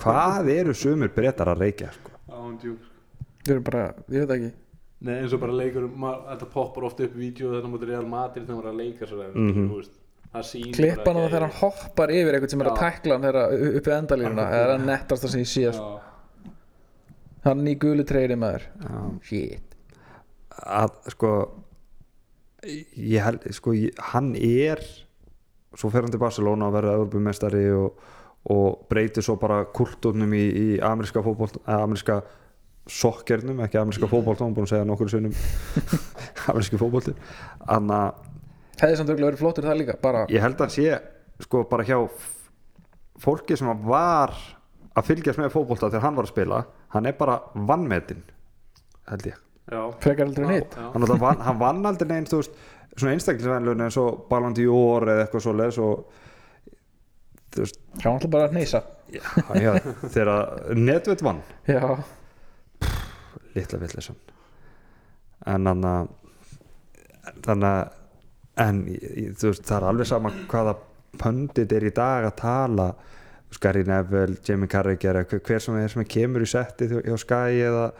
[0.00, 2.14] hvað eru sumir breytar að reykja sko?
[2.30, 2.76] Sko.
[3.46, 4.52] Þau eru bara, ég veit ekki
[5.04, 8.46] Nei, eins og bara leikur ma- þetta poppar oft upp vídeo þetta mútið Real Madrid
[8.46, 9.66] þegar maður er að leika Mhm.
[9.66, 9.84] mm
[10.36, 13.22] það sýnir klippan á það þegar hann hoppar yfir eitthvað sem er að tækla hann
[13.26, 15.84] þegar upp við endalínuna eða er að nettast það sem ég sé.
[17.46, 18.64] Hann í gulu treyri maður.
[19.22, 19.76] Shit.
[20.66, 21.30] Að sko
[22.66, 24.80] ég held, sko, ég, hann er
[25.76, 28.00] svo fer hann til Barcelona að verða örbumestari og,
[28.50, 32.22] og breytir svo bara kulturnum í, í ameríska eða ameríska
[32.86, 35.34] sokkernum ekki ameríska fótbolt, hann er búin að segja nokkur sinnum.
[36.50, 37.14] Ameríski fótbolti.
[37.66, 38.26] Þannig að
[38.80, 40.98] hefði samt auðvitað verið flottur það líka bara ég held að sé
[41.42, 41.96] sko bara hjá
[43.20, 44.34] fólki sem var
[44.96, 46.60] að fylgjast með fótbolta þegar hann var að spila
[46.94, 48.22] hann er bara vannmetinn
[49.10, 49.40] held ég.
[49.66, 50.76] Já, frekar hitt.
[50.76, 50.90] já.
[50.92, 52.60] hann, vann, hann vann aldrei neins þú veist,
[52.94, 56.04] svona einstaklisvænlun eins og Ballon d'Or eða eitthvað svo leis og
[57.56, 58.82] þú veist, hann var alltaf bara að neysa
[60.14, 61.42] þegar netveit vann.
[61.66, 61.82] Já,
[63.56, 64.18] litla villisann
[65.46, 65.84] en hann
[67.44, 67.92] þannig að
[68.66, 70.76] en ég- ég- þú veist, það er alveg sama hvaða
[71.20, 72.94] pöndit er í dag að tala.
[73.60, 77.92] Gary Neville, Jamie Carragher hver, sem er sem kemur í setti hjá Sky eða,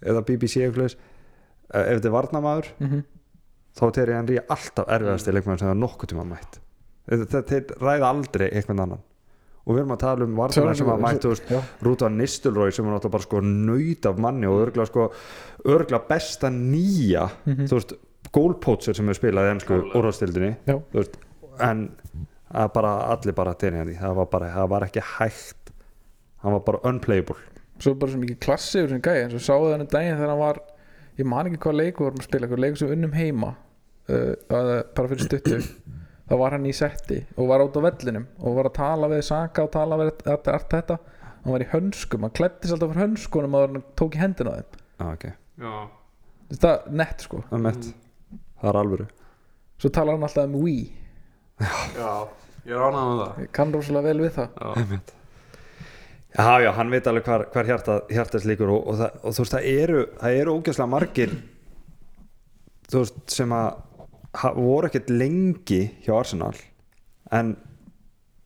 [0.00, 3.02] eða BBC ef þetta er varnamaður mm
[3.72, 5.36] þá er Terry Henry alltaf erfiðasti mm.
[5.38, 6.58] leikmann sem það nokkuð tíma mætt.
[7.08, 9.04] Þeir ræða aldrei einhvern annan
[9.66, 13.12] og við erum að tala um varnamenn sem að já, Rúta Nistelrooy sem er náttúrulega
[13.14, 15.08] bara sko nöyt af manni og örgla sko
[15.64, 17.66] örgla besta nýja Mhm.
[17.70, 17.94] þú veist,
[18.32, 20.56] goalpoacher sem hefur spilað í ennsku úrvastildinni
[21.60, 21.90] en
[22.52, 25.70] það er bara allir bara Henry það var bara, það var ekki hægt.
[26.42, 27.36] Hann var bara unplayable.
[27.78, 30.38] Svo bara svo mikið klassi yfir sem gæði eins og sáðu þannig daginn þegar hann
[30.42, 30.58] var
[31.18, 33.54] ég man ekki hvað leiku vorum að spila eitthvað leiku sem við unnum heima
[34.08, 35.62] uh, að- bara fyrir stuttu
[36.32, 39.24] þá var hann í setti og var át á vellinum og var að tala við
[39.26, 40.96] Saka og tala við allt, þetta.
[41.42, 44.56] Hann var í hönskum, hann klættist alltaf fyrir hönskunum og hann tók í hendina á
[44.62, 44.78] þeim.
[45.02, 45.34] Ah, okay.
[45.60, 45.72] já.
[46.52, 47.42] þetta er nett sko.
[47.50, 48.38] Það, mm.
[48.62, 49.08] það er alvöru.
[49.82, 50.84] Svo talar hann alltaf um Wii.
[51.98, 52.12] Já,
[52.64, 53.42] ég er ánægð með það.
[53.44, 54.62] Ég kann rosalega vel við það.
[54.62, 55.18] Já,
[56.32, 59.42] Já, já, hann veit alveg hvar, hvar hjarta, hjartas líkur og, og, það, og þú
[59.42, 61.34] veist, það eru, það eru ógæslega margir
[62.88, 63.66] þú veist, sem að
[64.32, 66.56] voru ekkert lengi hjá Arsenal
[67.32, 67.54] en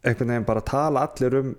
[0.06, 1.54] einhvern veginn bara tala allir um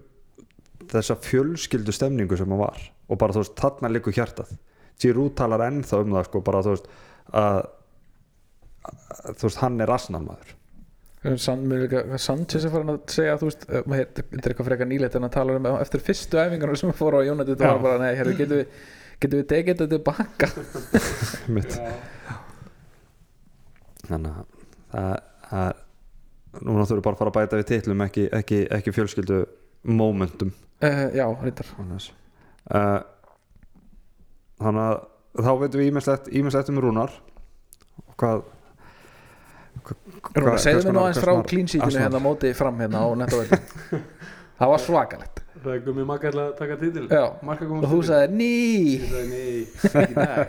[0.87, 2.77] þessa fjölskyldu stemningu sem hann var.
[3.07, 4.53] Og bara þú veist, þarna líkur hjartað.
[5.01, 6.87] Giroud talar ennþá um það sko, bara þú veist
[7.35, 7.59] að,
[8.87, 10.53] að þú veist, hann er Arsenal maður.
[11.27, 15.33] Sanchez er farin að segja þú veist, eh, þetta er eitthvað frekar nýlegt en að
[15.33, 17.73] tala um eftir fyrstu æfingarna sem fór á United Já.
[17.73, 18.85] var bara, nei, herru, getum við
[19.17, 20.49] getum við tekið þetta tilbaka
[21.57, 21.79] mitt
[24.07, 25.11] þannig að
[25.51, 25.83] það,
[26.63, 29.39] núna þurfum bara að fara að bæta við titlum ekki, ekki, ekki fjölskyldu
[29.97, 30.51] momentum.
[30.83, 31.25] Uh, já,
[31.81, 32.11] annars.
[32.69, 32.99] uh,
[34.61, 34.99] þannig að
[35.47, 35.89] þá veitum við
[36.41, 37.17] ímislegt um Rúnar.
[38.03, 38.45] Og hvað
[40.37, 41.33] Rúnar, segðu mér nú aðeins frá
[41.85, 43.59] Arsenal- hérna á móti fram hérna á nettavæði
[44.59, 45.43] það var svakalegt.
[45.57, 46.77] Það er gummi makka ætla að taka
[47.45, 48.51] marka og þú sagði ný.
[48.93, 50.41] Ég sagði nei,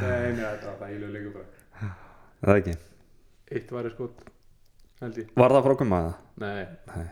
[0.00, 1.59] nei, nei, það var það ílegu leikur bara
[2.44, 2.76] það ekki,
[3.56, 4.22] eitt væri skot
[5.00, 5.34] held ég.
[5.40, 6.14] Var það frá koma það?
[6.44, 7.04] nei,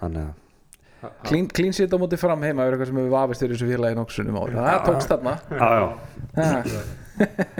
[0.00, 3.58] þannig að clean, clean sheet á móti fram heima er eitthvað sem hefur vafist fyrir
[3.58, 5.38] þessu félagi nokksunum ári það tókst þarna.
[5.52, 6.82] Já, já.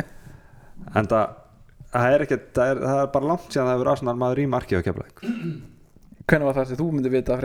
[0.94, 1.24] En það
[1.94, 4.46] það er, ekki, það, er, það er bara langt síðan það hefur Arsenal maður í
[4.50, 5.22] marki á keflæk
[6.24, 7.44] hvenær var það sem þú myndir vita var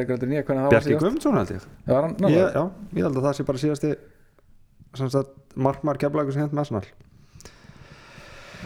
[0.71, 1.67] Bjarki Guðmundsson held ég.
[1.89, 2.61] Var ég, já,
[2.95, 3.91] ég held að það sé bara síðasti
[5.59, 6.85] markmar keflækur sem hent með Arsenal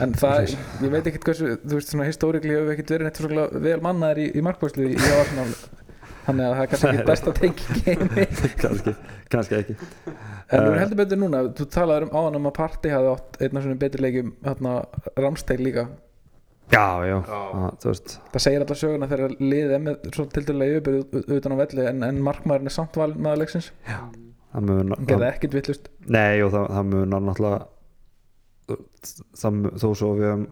[0.02, 3.48] en það, ég veit ekkert hversu þú veist svona histórikli hefur ekkert verið neitt svo
[3.68, 5.48] vel mannaðir í, í markvæslu í, í Arsenal.
[6.24, 8.14] Þannig að það er kannski ekki besta tenging
[8.64, 8.96] kannski,
[9.34, 9.76] kannski ekki.
[10.08, 13.40] En við erum heldur betur núna, þú talaður um áðan um að Party hafði átt
[13.44, 14.76] einn af svona betri leikjum hérna
[15.20, 15.88] Ramsteig líka.
[16.72, 17.40] Já, já, Já.
[17.60, 18.14] Að, þú veist.
[18.32, 21.88] Það segir alltaf söguna þegar liðið er með svo til dærulega yfirbyrð utan á velli
[21.92, 23.68] en, en markmaðurinn er samt valin maður leiksins.
[24.54, 27.60] Það mun hann gerði ekkert vittlust nei og það, það mun náttúrulega
[28.68, 30.46] það, þó svo við hefum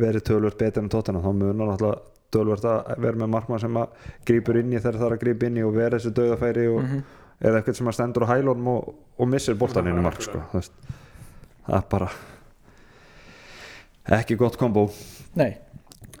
[0.00, 1.98] verið tölvört betur en tóttina þá mun náttúrulega
[2.32, 3.88] tölvört að vera með markmann sem að
[4.28, 6.82] grípur inn í þegar það er að grípa inn í og vera þessu döðafæri og,
[6.82, 7.02] Mhm.
[7.40, 10.40] eða eitthvað sem að stendur á hælunum og, og missir boltan inn í mark sko,
[10.52, 10.70] það
[11.68, 12.10] er bara
[14.18, 14.88] ekki gott kombo.
[15.38, 15.52] Nei,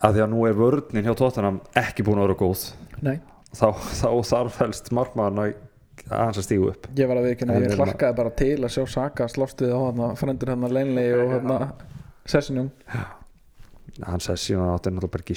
[0.04, 2.64] að því að nú er vörninn hjá tóttinam ekki búin að vera góð.
[3.02, 3.16] Nei,
[3.56, 5.54] þá, þá þarf helst markmann að
[6.08, 6.88] aðeins að stígu upp.
[6.98, 9.80] Ég var að viðkynna ég hérna- hlakkaði bara til að sjá Saka slást við á
[9.84, 11.58] hérna frendur hérna Leinley og hérna
[12.28, 12.70] Sessinjum
[14.06, 15.36] hann sagði síðan átti náttúrulega bara ekki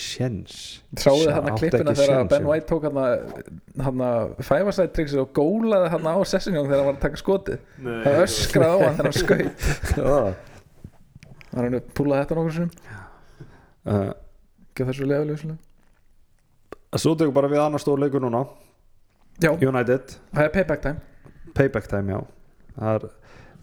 [1.01, 2.45] Sáðu þið hann Átti klippina þegar séns, Ben.
[2.45, 2.99] White tók hann
[3.87, 7.63] hann að fæfarsætt trixið og gólaði hann á sessinjón þegar hann var að taka skotið.
[7.81, 9.57] Nei, það öskraði á hann þegar hann skaut.
[9.97, 10.19] Já.
[11.55, 12.73] hann er púlaði þetta nokkur sinnum?
[13.81, 14.11] Uh,
[14.69, 15.57] ekki þessu leðaljóðslega
[17.01, 18.43] Svo tekur bara við annar stór leikur núna
[19.41, 20.99] Já, United, það er payback time.
[21.57, 22.19] Payback time já.
[22.75, 23.05] Það er,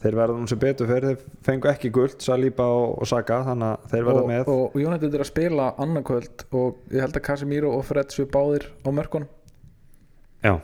[0.03, 3.69] þeir verða nú sem betur fyrir þeir fengu ekki guld, Saliba og, og Saka þannig
[3.69, 4.51] að þeir verða og, með.
[4.55, 8.67] og United er að spila annarkvöld og ég held að Casemiro og Fred séu báðir
[8.83, 9.31] á mörkunum.
[10.45, 10.55] Já,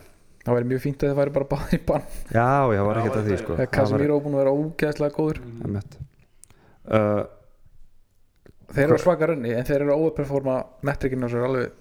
[0.45, 2.09] það væri mjög fínt að þið væri bara báðir í bann.
[2.35, 3.61] Já, já, var ekkert að því var sko.
[3.79, 5.41] Casemiro er búin að vera ógeðslega góður.
[5.65, 5.97] Einmitt.
[6.91, 7.23] uh,
[8.75, 11.79] þeir eru á svaka runni en þeir eru að overperforma metrikinu og svo er alveg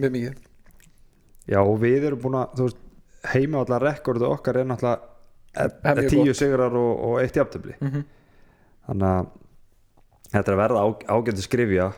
[0.00, 0.38] mjög mikið
[1.50, 2.80] Já, og við erum búin að veist,
[3.32, 8.04] heima allar rekordu okkar er náttúrulega tíu sigrar og, og eitt jafntöfli mm -hmm.
[8.86, 9.26] þannig að
[10.30, 11.92] þetta er að verða á, ágænt skrifja.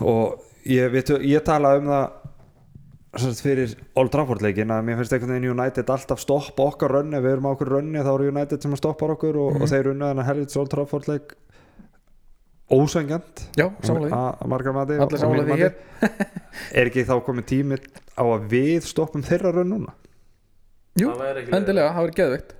[0.00, 2.10] Og ég, við, ég tala um það
[3.42, 7.20] fyrir Old Trafford leikin að mér finnst einhvern veginn United alltaf stoppa okkar rönni.
[7.22, 9.62] Við erum á okkur rönni þá eru United sem að stoppa okkur og, Mhm.
[9.62, 11.34] og þeir unna þennan helvits Old Trafford leik
[12.70, 15.74] ósængjant já, að að mati Allir sammála því hér.
[16.72, 17.78] er ekki þá komið tími
[18.14, 19.94] á að við stoppum þeirra rönn núna?
[21.00, 22.54] Jú, endilega, það verður geðveikt.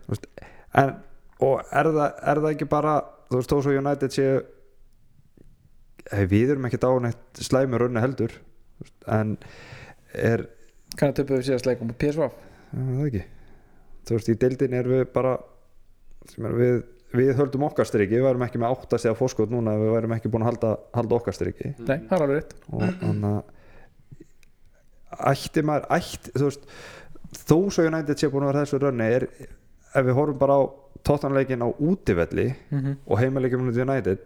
[0.75, 0.97] En,
[1.47, 2.95] og er það, er það ekki bara
[3.29, 4.33] þú veist þó svo United séu
[6.11, 9.37] hey, við erum ekki á neitt slæmi rönni heldur þú veist, en
[10.15, 10.49] er
[10.99, 12.29] kannar töpuðu við síðast leikum á PSV
[12.75, 13.25] það ekki.
[14.05, 15.39] Þú veist í deildin er við bara
[16.31, 16.83] sem er við
[17.15, 20.31] við höldum okkar striki, við værum ekki með áttast eða fórskot núna við værum ekki
[20.33, 21.71] búin að halda, halda okkar striki.
[21.79, 22.57] Nei, það er alveg rétt.
[22.73, 23.54] Og þannig að
[25.33, 26.69] ætti maður ætti, þú veist
[27.45, 29.29] þó svo United sé búin að vera þessu rönni er,
[29.95, 30.63] ef við horfum bara á
[31.05, 32.97] tóttanleikin á útivelli mm -hmm.
[33.07, 34.19] og heimaleikjum mútið United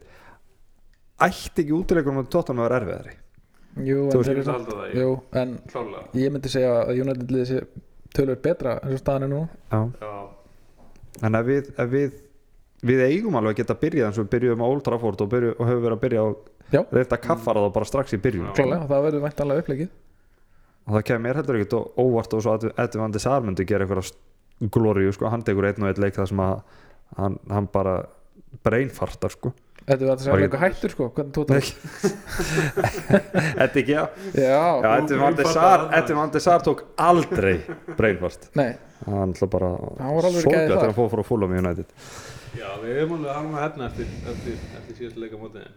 [1.19, 3.17] ætti ekki útileikum mútið tóttan að vera erfiðari?
[3.79, 6.09] Jú, Þú en veist, Ég jú, en klárlega.
[6.15, 7.61] ég myndi segja að United liði sé
[8.15, 9.49] tölur betra eins og staðan er nú.
[9.71, 9.91] Já.
[10.01, 10.29] Já,
[11.23, 12.13] en ef við, ef við
[12.83, 15.55] við eigum alveg að geta byrjað eins og við byrjuðum á Old Trafford og, byrju,
[15.59, 16.29] og höfum verið að byrja á
[16.93, 18.51] reynda að kaffara þá bara strax í byrjun.
[18.51, 18.55] Já.
[18.55, 19.89] klálega, það verður væntanlega upplegið
[20.89, 23.85] og það kemur mér heldur ekkert óvart og svo að Edvin Vandi Sar myndi gera
[23.85, 24.13] eitthvað
[24.75, 26.61] glóriu sko, hann tekur einn og einn leik það sem að
[27.21, 27.99] hann, hann bara
[28.65, 29.53] breinfartar sko.
[29.89, 31.07] Þetta er að segja Var eitthvað hættur sko.
[31.15, 31.69] Það?
[33.59, 34.05] Þetta ekki, já.
[34.99, 37.55] Edvin Vandi Sar, Edvin Vandi Sar tók aldrei
[37.97, 38.49] breinfart.
[38.59, 38.71] Nei,
[39.07, 39.71] hann ætla bara
[40.03, 40.83] þegar þar.
[40.89, 41.89] hann fór frá Fulham United.
[42.59, 45.69] Já við hefum alveg harma hérna eftir, eftir, eftir síðast leika mótið já,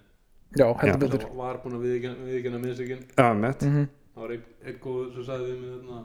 [0.59, 0.67] Já.
[0.81, 1.25] heldur betur.
[1.27, 3.89] Það var búin að viðurkenna minnstökin Já, mitt Mhm.
[4.21, 5.99] Það var einn ein góð sem sagði við mig þarna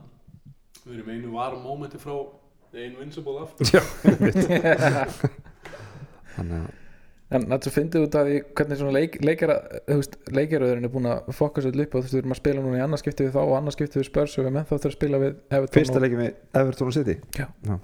[0.87, 2.15] Við erum einu varum mómenti frá
[2.77, 3.67] einu vinsable aftur.
[3.77, 3.83] Já,
[6.37, 6.69] Þannig að
[7.37, 9.57] En þetta finnir út af því hvernig svona leik, leikara,
[9.89, 12.39] þú veist, leikjaröðurinn er búin að fokka sér upp og þú veist, við erum að
[12.39, 14.69] spila núna í annað skipti við þá og annað skipti við Spurs og við með
[14.69, 16.31] þá þurfum að spila við Everton Fyrsta leikin við
[16.63, 17.17] Everton og City?
[17.35, 17.47] Já.
[17.67, 17.75] Já,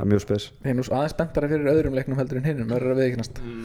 [0.00, 0.44] Það er mjög spes.
[0.64, 3.60] Ég er nú aðeins spenntari fyrir öðrum leiknum heldur en hinnum, verður að viðkynast mm,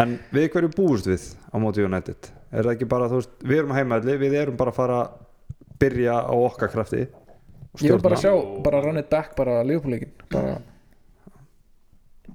[0.00, 2.20] En við hverju búist við á móti United?
[2.56, 5.18] Er það ekki bara, þú veist, við erum heimaðli Við erum bara að fara að
[5.82, 7.02] byrja á okkar krafti
[7.84, 8.32] Ég vil bara sjá,
[8.64, 10.56] bara it back bara Liverpool-leikin bara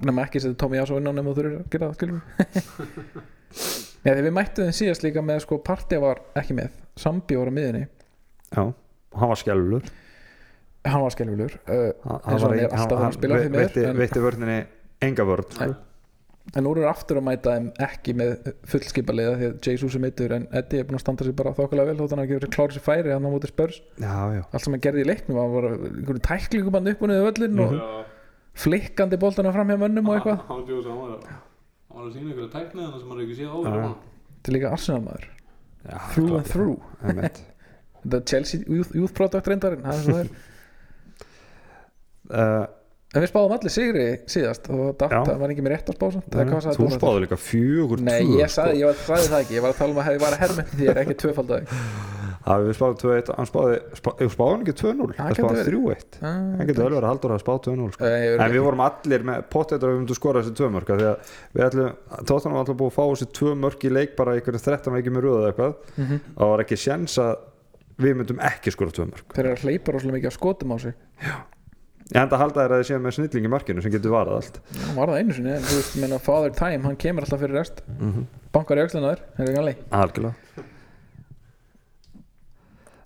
[0.05, 2.21] nema ekki setja Tommy Ás á innan nema þú þurfir að gera það skilur
[4.05, 6.71] Já, því við mættum þeim síðast líka með sko partja var ekki með.
[6.97, 7.81] Sambi var á miðinni,
[8.49, 8.63] Já,
[9.19, 9.91] hann var skjálfur
[10.87, 14.23] hann var skelfilegur uh, Hann Eins og hann er alltaf að spila því miður, veitti,
[14.23, 14.57] vörninni
[15.05, 15.75] enga vörn.
[16.55, 18.31] En nú eru aftur að mæta þeim ekki með
[18.71, 21.91] fullskipaliða því að Jesus er meittur en Eddie er búin að standa sér bara þokkulega
[21.91, 24.41] vel þótt hann að gefa sér klára sér færi hann á móti spörs Já, já.
[24.49, 27.61] Allt sem hann gerði í leiknum hann var einhverju tæklingum hann upp og niður völlin
[27.67, 27.77] og
[28.65, 30.41] flikkandi boltana fram hjá mönnum og eitthvað.
[30.49, 31.29] Hann var að
[31.91, 35.01] Hann var að sína tækna þannig sem hann ekki séð áður þetta er líka Arsenal
[35.05, 35.25] maður.
[35.81, 36.77] Já, through and through
[38.01, 40.31] þetta er Chelsea youth, youth product reyndarinn það er
[43.11, 45.19] er en við spáðum allir sigri síðast og Já.
[45.27, 48.51] það var ekki með rétt að spá sagði Þú spáði líka fjögur Nei, tvö, ég
[48.53, 50.43] sagði, ég var, sagði það ekki, ég var að tala um að ég var að
[50.45, 51.65] hermeti þér, ekki tvöfaldaði
[52.41, 55.83] Það við spáðum 2-1 Hann spáði, spá, ég spáði hann ekki 2-0 Það spáði verið.
[55.91, 58.09] 3-1 Það getur vel verið að haldur að spá 2-0 sko.
[58.31, 61.07] En við vorum allir með pottetur að við myndum skora þessi tvö mörk af Því
[61.11, 61.93] að við ætlum,
[62.31, 65.15] tóttanum var alltaf búið að fá þessi tvö mörk í leik bara ykkur 13 veikið
[65.17, 65.75] með röðu eða eitthvað.
[66.01, 66.19] Mhm.
[66.33, 67.33] og það var ekki sjens að
[68.01, 69.27] við myndum ekki skora tvö mörk.
[69.35, 70.97] Þeir eru að hleypa rosalega mikið á skotum á sig
[72.11, 74.37] Ég enda að halda þér að þið séu með snilling í markinu sem getur varað
[74.41, 74.57] allt.
[74.81, 77.55] Hann var það einu sinni, en þú veist, menna Father Time hann kemur alltaf fyrir
[77.55, 77.79] rest.
[78.51, 80.65] Bankar í þér, það er ekki alveg Algjörlega.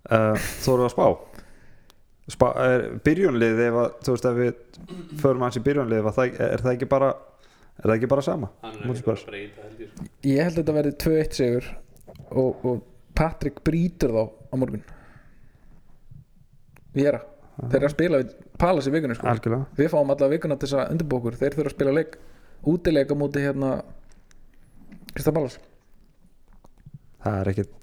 [0.05, 1.05] Uh, Þú erum að spá?
[2.33, 2.87] Spá, er
[3.83, 7.11] að, þú veist ef við förum hans í byrjunlið er það, er það ekki bara
[7.13, 8.49] er það ekki bara sama?
[8.65, 8.81] Er
[9.29, 10.07] breyta held ég sko.
[10.31, 11.69] ég held að þetta verði 2-1 sigur
[12.31, 12.81] og, og
[13.15, 14.85] Patrick brýtur þá á morgun.
[16.95, 19.27] Við erum þeir eru að spila við Palace í vikunni sko.
[19.31, 19.67] algjörlega.
[19.77, 21.37] Við fáum alla vikuna til þess að undirbúa okkur.
[21.39, 22.17] Þeir þurfa að spila leik
[22.65, 23.71] útileik á móti hérna
[25.15, 25.61] Krista Palace.
[27.25, 27.73] Það er ekkit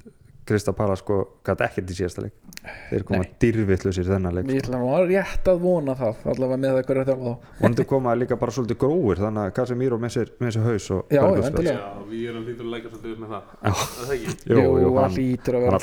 [0.47, 2.35] Krista Pala sko gæti ekkert í síðasta leik.
[2.63, 6.85] Þeir koma dyrvillusir þennan leik Við ætlum að rétt að vona það allavega með það
[6.89, 7.49] hverju þjálfa þá.
[7.63, 11.23] Vonandi koma líka bara svolítið gróir þannig að með sér, með sér haus og Já,
[11.23, 11.81] já,
[12.11, 13.49] við erum lítur að leggja svolítið upp með það.
[13.63, 13.73] Já.
[13.73, 14.37] Er það ekki?
[14.53, 15.17] Jú, jú, hann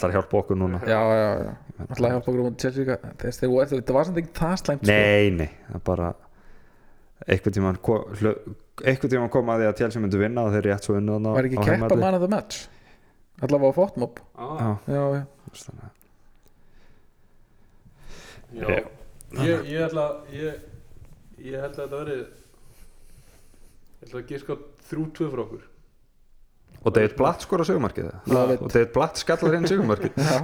[0.08, 0.82] að hjálpa okkur núna.
[0.88, 4.10] Já, já, já Alltaf að hjálpa okkur um að Chelsea Þess þeir voru Þetta var
[4.10, 4.92] samt ekki það slæmt sko.
[4.92, 6.10] nei, nei, það er bara
[7.82, 10.98] ko- hlu- einhvern tímann kom að því að Chelsea myndi vinna og þeir rétt svo
[11.00, 12.68] unna Var ekki keppa man of the match?
[13.40, 15.26] Allavega á fótmob ah, Já, já
[18.60, 18.84] já.
[19.30, 20.62] Ég, ég ætla ég,
[21.38, 24.56] ég held að þetta verði ég ætla að giska
[24.90, 25.68] þrjú tvö frá okkur.
[26.80, 28.64] Og David Blatt skora segumarkið Love it.
[28.64, 30.40] og David Blatt skallar hinn segumarkið Já,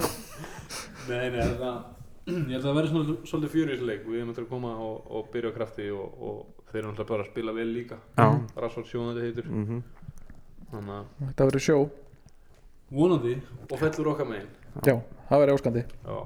[1.09, 4.71] nei, nei, ég held að það verði svona, svolítið fjöriðsleik við erum eftir að koma
[4.85, 7.99] og, og byrja á krafti og, og þeir eru náttúrulega bara að spila vel líka.
[8.17, 8.27] Já.
[8.63, 9.49] Rashford sjónandi heitur.
[9.51, 9.83] Mhm.
[10.71, 11.77] þannig að þetta verður sjó.
[12.95, 13.35] Vonandi
[13.69, 14.49] og fellur okkar megin.
[14.85, 14.95] Já,
[15.29, 15.83] það verður óskandi.
[16.05, 16.17] Já,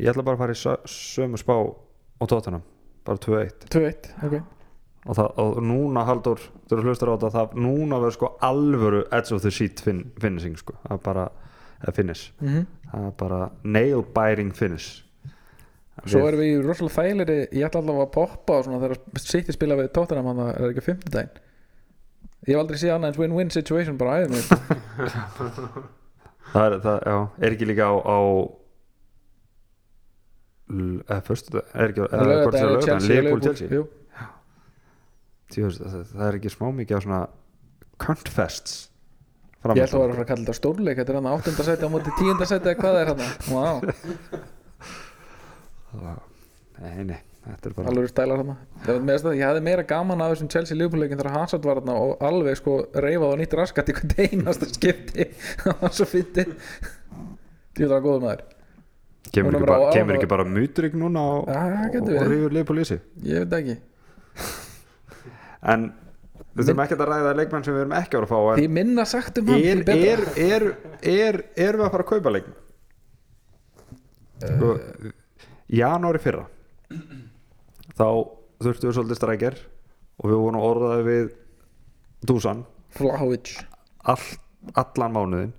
[0.00, 2.62] ég ætla bara að fara í sö- sömu spá og tóttunum
[3.04, 4.34] bara 2-1 2-1, ok.
[5.10, 6.38] Og, það, og núna Haldur
[6.70, 10.54] þú eru hlustar á þetta núna verður sko alvöru edge of the seat fin, finishing
[10.56, 10.76] sko.
[10.86, 11.24] Það er bara
[11.82, 12.30] eða finish.
[12.40, 15.02] Mm það er bara nail biting finish.
[16.08, 19.76] Svo erum við rosalega þægilegri Ég ætla allavega að poppa og svona þegar City spila
[19.78, 21.42] við Tottenham hann er ekki fimmtudaginn?
[22.48, 24.46] Ég hef aldrei séð annað en win-win situation bara mér
[26.52, 28.18] það er, það, já, er ekki líka á, á
[30.72, 33.42] eða fyrstu er ekki Það er hvort það er Chelsea, Leopold.
[35.52, 35.76] Chelsea?
[35.84, 37.22] það, er ekki smá mikið á svona
[38.02, 38.91] cuntfests
[39.62, 41.86] Ég ætla að vera að fara að kalla þetta stórleik Þetta er hann áttunda seti
[41.86, 43.20] á móti tíunda seti eða hvað er hann
[43.52, 43.76] wow.
[46.82, 50.78] nei, nei, þetta er bara Alveg stælar hann Ég hafði meira gaman af þessum Chelsea
[50.78, 54.18] Liverpool leikin þegar Hazard var hann og alveg sko reyfað og nýtt raskat í hvern
[54.26, 55.28] einasta skipti.
[55.62, 56.48] Það var svo fyndi
[57.78, 58.42] Ég ætla að góða maður.
[59.32, 63.04] Kemur ekki bara kemur ekki bara mutrik núna og, það og, rífur Leopold í sig?
[63.24, 63.78] Ég veit ekki.
[65.72, 65.92] En
[66.52, 68.68] við þurfum ekki að ræða leikmenn sem við erum ekki að vera að fá Því
[68.78, 70.22] minna sagt um hann er, er,
[71.08, 72.58] er, er, við að fara að kaupa leikmenn?
[74.42, 74.72] Sko,
[75.72, 76.46] janúari fyrra
[77.96, 78.08] þá
[78.62, 79.58] þurftum við svolítið strækjar
[80.22, 81.32] og við vorum orðaði við
[82.28, 82.64] Dusan
[82.98, 83.54] Vlahovic.
[84.04, 84.26] All,
[84.78, 85.52] allan mánuðin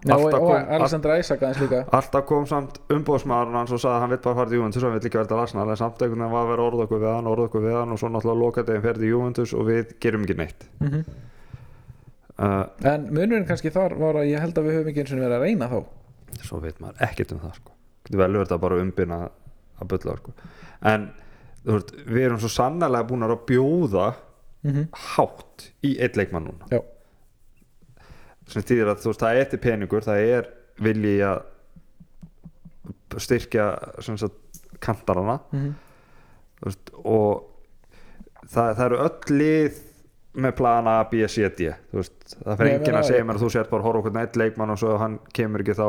[0.00, 1.80] Já, og, Alltaf og kom- Alexander Isaac aðeins líka.
[1.92, 4.88] Alltaf kom samt umbóðsmaður hans og sagði að hann vill bara fara til Juventus og
[4.90, 7.10] hann vill ekki verða lasna en samt einhvern veginn var að vera orða okkur við
[7.14, 10.24] hann orða okkur við hann og svo náttúrulega lokadegin ferði í Juventus og við gerum
[10.24, 10.64] ekki neitt.
[10.80, 11.02] Mm
[12.40, 15.20] uh, En munurinn kannski þar var að ég held að við höfum ekki eins og
[15.20, 15.78] verið að reyna þá.
[16.46, 17.72] Svo veit maður ekkert um það sko.
[18.06, 19.18] getur vel verið að bara umbyrna
[19.80, 20.32] að bylla sko.
[20.88, 21.10] en
[21.66, 24.06] þú veist, við erum svo sannlega búin að bjóða
[24.64, 26.66] mm hátt í eitt leikmann núna.
[26.72, 26.80] Já,
[28.50, 31.46] sem þýðir að þú veist, það er til peningur það er vilji að
[33.20, 33.70] styrkja
[34.80, 35.38] kantarana.
[35.52, 35.70] Mm
[36.60, 39.80] þú veist, og það, það eru öll lið
[40.40, 41.72] með plana A, B, C, D.
[41.90, 44.18] Þú veist, það fyrir enginn að segja mér að þú sért bara að horfa okkur
[44.22, 45.86] eitt leikmann og svo hann kemur ekki þá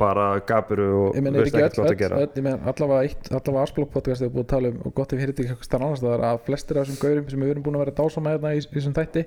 [0.00, 2.16] bara gaburu og ég meina er veist ekki hvað öll, það gera.
[2.16, 4.94] öll, öll ég meina allavega eitt, allavega Asblok podcast er búið að tala um og
[4.96, 7.66] gott ef hér eitthvað starf annars staðar að flestir af þessum gaurum sem við erum
[7.66, 9.24] búin að vera dásama hérna í, í þessum þætti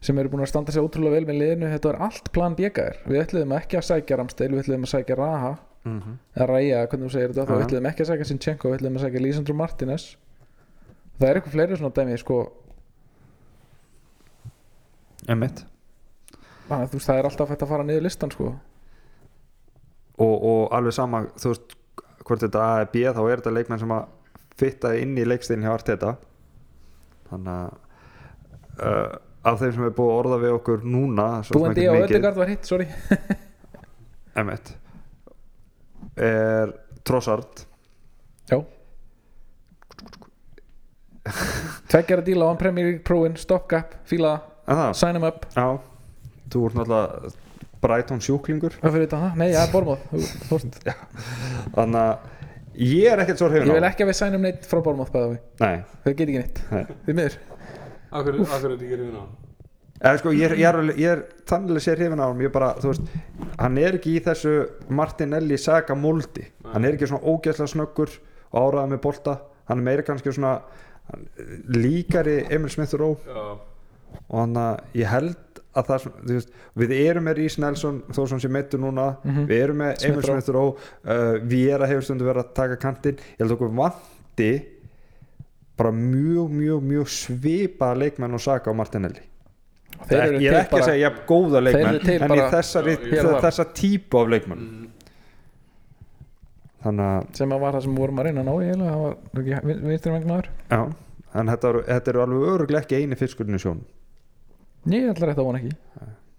[0.00, 1.72] sem eru búin að standa sig ótrúlega vel með liðinu.
[1.74, 5.18] Þetta var allt plan bjekaðir við ætluðum ekki að sækja Ramstil, við ætluðum að sækja
[5.18, 5.56] Raha.
[5.86, 6.16] Mm -hmm.
[6.34, 7.56] eða Ræja, hvernig þú segir þetta, þá Já.
[7.56, 10.06] við ætluðum ekki að sækja Sinchenko, við ætluðum að sækja Lísandro Martínez
[11.18, 12.38] það er eitthvað fleiri svona dæmi sko,
[15.28, 15.64] Emmett
[16.68, 18.52] þú veist, það er alltaf hægt að fara niður listan sko.
[20.18, 21.76] og, og alveg sama þú veist
[22.28, 24.04] hvort þetta A eða B þá er þetta leikmenn sem að
[24.58, 26.16] fitta inn í leikstilin hjá Arteta.
[27.30, 27.70] Þannig að
[28.82, 29.14] uh,
[29.48, 32.68] af þeim sem er búið að orða við okkur núna Búandi á Ödegard var hitt,
[32.68, 32.88] sorry.
[34.38, 34.74] Emmett
[36.18, 36.72] er
[37.06, 37.64] Trossard.
[38.50, 38.58] Já.
[41.88, 44.40] Tveggjara díla á Premier League prófin, stopgap, fíla
[44.94, 45.46] sign him up.
[45.54, 45.78] Já.
[46.48, 47.36] Þú ert náttúrulega
[47.78, 48.74] Brighton sjúklingur?
[49.38, 50.00] Nei, það er Bormóð
[51.76, 52.16] þannig að
[52.82, 55.12] ég er ekkert svo Ég hrifin vil á ekki að við signum neitt frá Bormóð
[56.02, 56.62] Þau get ekki neitt.
[56.72, 56.82] Nei.
[57.06, 57.38] Þið miður
[58.10, 59.36] Akkur, akkur er þetta ekki hrifin á hann?
[59.98, 62.72] Eða, sko, ég, er, ég, er, ég er þannig sér hrifin á hann ég bara,
[62.78, 63.14] þú veist,
[63.58, 64.52] hann er ekki í þessu
[64.94, 66.44] Martinelli saga moldi.
[66.70, 68.14] Hann er ekki svona ógeðslega snöggur
[68.52, 69.34] og áraða með bolta.
[69.68, 70.58] Hann er meira kannski svona
[71.74, 73.18] líkari Emil Smith Rowe.
[73.26, 73.58] Já,
[74.28, 78.40] og hann að ég held að það veist, við erum með Rís Nelson þó sem
[78.42, 79.10] sé meittur núna.
[79.24, 79.46] Mhm.
[79.50, 80.30] við erum með Emil Rowe.
[80.30, 80.88] Smith Rowe.
[81.04, 83.20] Uh, Viera hefur stundu verið að taka kantinn.
[83.36, 84.50] Ég held okkur vanti
[85.78, 89.22] bara mjög, mjög, mjög svipaða leikmenn og Saka og Martinelli.
[90.08, 92.30] Þeir eru ég er ekki að bara- segja jafn góða Þeir eru leikmenn til en
[92.30, 94.88] í bara- þessari, Já, ég- þessa típu af leikmenn mm,
[96.84, 99.02] þannig að sem að var það sem vorum að reyna að ná í eiginlega, það
[99.02, 100.80] var ekki vinstri vengnaður já,
[101.40, 103.80] en þetta eru, þetta eru alveg öruglega ekki eini fiskurinn í sjón
[104.88, 105.74] ég ætla rétt að vona ekki.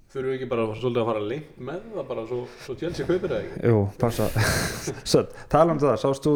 [0.09, 3.29] Þurfum við ekki bara svolítið að fara lengt með það bara svo, svo Chelsea kaupir
[3.29, 3.59] það ekki?
[3.69, 4.25] Jú, passa.
[5.11, 5.21] Svo,
[5.53, 6.31] tala um það, sást þú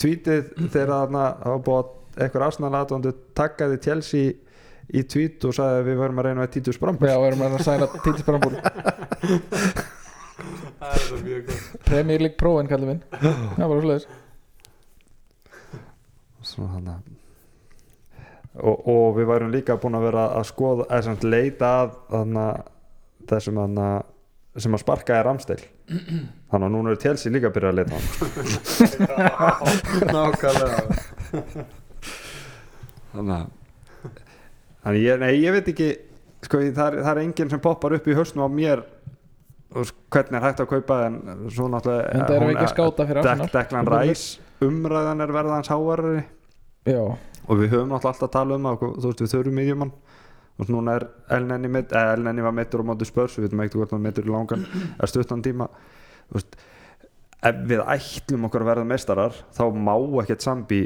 [0.00, 4.32] tvítið þegar þarna það var búið að eitthvað Arsenal aðdóndu takkaði Chelsea
[4.90, 7.44] í tvít og sagði að við verum að reyna að Títus Brambus já, við erum
[7.46, 8.54] að sæla Títis Brambúl
[10.80, 11.64] Það er það mjög gott.
[11.84, 13.02] Premier League Pro en kallum minn.
[13.20, 14.18] Það var úrslega
[16.40, 17.16] Svona þannig að-
[18.64, 22.46] og, og við værum líka búin að vera að skoða eða samt leita að þarna,
[23.30, 23.88] þessum þarna,
[24.64, 27.94] sem að sparka er Ramstil þannig að núna er Chelsea líka að byrja að leita
[27.94, 28.02] að
[29.60, 29.76] hann
[30.16, 30.82] Nákvæmlega
[33.14, 34.14] þannig að
[34.84, 35.88] þannig ég, nei, ég veit ekki
[36.46, 38.84] sko, það, er, það er enginn sem poppar upp í hausnum á mér
[39.70, 41.18] og hvernig er hægt að kaupa en
[41.52, 44.24] svo náttúrulega en hún- að fyrir Dek, Deklan Ræs
[44.64, 46.24] umræðan er verða hans háarari
[46.88, 47.02] já,
[47.46, 49.92] og við höfum náttúrulega alltaf að tala um og þú veist við þurfum miðjumann.
[50.60, 53.78] Og núna er Elneni mitt eh, Elneni var mittur á móti spörs við veitum ekki
[53.80, 54.66] hvort hann mittur í langan
[54.98, 55.70] eða stuttan tíma.
[56.28, 56.58] Þú veist,
[57.48, 60.82] ef við ætlum okkur að verða meistarar þá má ekkert sambi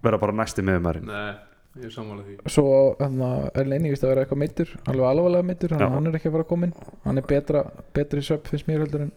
[0.00, 1.34] vera bara næsti miðjumærin Nei,
[1.78, 2.64] ég er sammála því svo
[2.98, 5.90] hérna, er Lenny vist að vera eitthvað meittur alveg alvarlega meittur, þannig Já.
[5.90, 7.64] að hann er ekki að fara að koma inn hann er betra,
[7.94, 9.12] betri söp finnst mér heldur en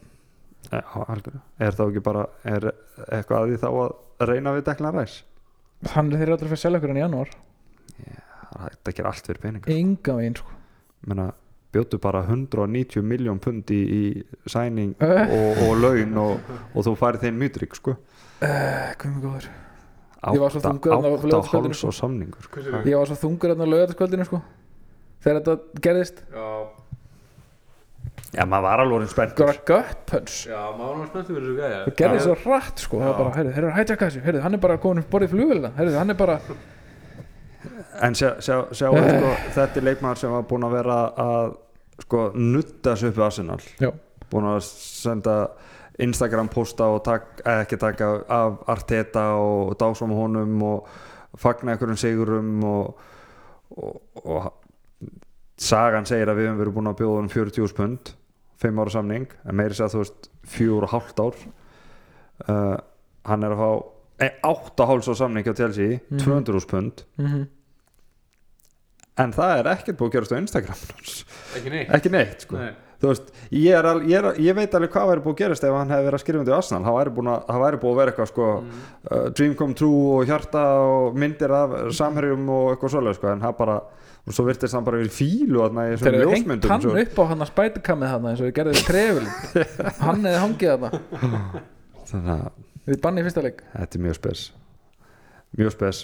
[0.72, 1.42] Já, algjörlega.
[1.60, 2.64] Er þá ekki bara er
[3.12, 5.24] eitthvað að því þá að reyna við Declan Rice?
[5.92, 7.32] hann er þeirra allra fyrir að selja okkur en í janúar
[8.54, 9.74] Það er hægt að gera allt fyrir peninga.
[9.74, 10.54] enga veginn sko
[11.10, 11.26] Menna,
[11.74, 15.26] bjótu bara 190 miljón pund í, í sæning Eh.
[15.26, 17.96] og, og laun og, og þú farið þeim mýtrik sko.
[18.40, 18.94] uh,
[20.24, 21.88] hvað er góður Ég var svo Átta- þungur þarna á átta og laugardagskvöldinu, háls sko.
[21.88, 22.42] og samningur.
[22.48, 22.60] Sko.
[22.84, 24.40] Ég var svo þungur hérna á lögataskvöldinu sko.
[25.24, 26.18] Þegar þetta gerðist.
[26.34, 26.46] Já,
[28.34, 30.36] Já, maður var alveg orðinn spennt bara gut punch.
[30.50, 31.82] Já, maður var spenntur fyrir þessu gæja.
[31.84, 32.34] Það gerðist Já.
[32.34, 32.96] svo hratt sko.
[32.98, 33.18] Það var Já.
[33.22, 34.22] bara, heyrðu, þeir eru að þessu.
[34.24, 36.40] Heyrðu, hann er bara komin upp borðið flugvelina heyrðu, hann er bara
[38.02, 41.52] En sjá, sjá, sjá sko, þetta er leikmaður sem var búinn að vera að
[42.02, 43.60] sko, nutta sig upp í Arsenal.
[43.80, 43.90] Já,
[44.32, 45.36] búin að senda
[46.02, 50.88] Instagram posta og tak, ekki taka af Arteta og dásum honum og
[51.38, 52.98] fagna einhverjum sigurum og,
[53.76, 54.52] og, og
[55.58, 58.14] sagan segir að við höfum verið búin að bjóða um 40 pund
[58.64, 61.42] 5 ára samning en meiri sér að þú veist 4,5 ár.
[62.48, 62.76] Uh,
[63.28, 63.70] hann er að fá
[64.24, 66.18] e, 8 háls á samning hjá Chelsea Mhm.
[66.24, 67.04] 200 pund.
[67.18, 67.44] Mm
[69.14, 70.80] en það er ekkert búið að gerast á Instagram
[71.54, 71.90] Ekki neitt.
[71.94, 72.56] Ekki neitt sko.
[72.58, 72.72] Nei,
[73.02, 75.74] þú veist, ég, er ég, er, ég veit alveg hvað væri búið að gerast ef
[75.78, 76.84] hann hefði verið að skrifa undir Arsenal.
[76.86, 77.12] Það væri,
[77.50, 78.80] það búið að vera eitthvað sko, Mm.
[79.10, 83.44] uh, Dream Come True og hjarta og myndir af samherjum og eitthvað svoleið sko, en
[83.44, 83.76] það bara
[84.24, 85.60] og svo virtist hann bara verið fílu
[86.00, 88.54] svona eru hengt hann svo, upp á hann að spætukamið hann eins og við
[88.86, 89.26] trefil
[90.06, 91.64] hann eða hangið þarna.
[92.08, 92.46] Þannig að
[92.88, 93.60] við banni í fyrsta leik.
[93.74, 94.44] Þetta er mjög spes.
[95.60, 96.00] Mjög spes.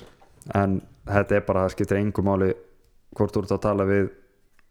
[0.61, 0.77] En
[1.09, 2.51] þetta er bara, það skiptir engu máli
[3.17, 4.11] hvort þú ert að tala við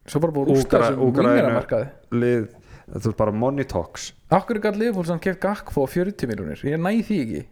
[0.10, 1.90] svo bara búið Úkra- þessum vingaramarkaði
[2.24, 2.50] lið,
[2.90, 4.12] þú veist bara money talks.
[4.34, 7.44] Akkur er gæt liðfólk sem keft Gakpo á 40 miljónir Ég næ því ekki.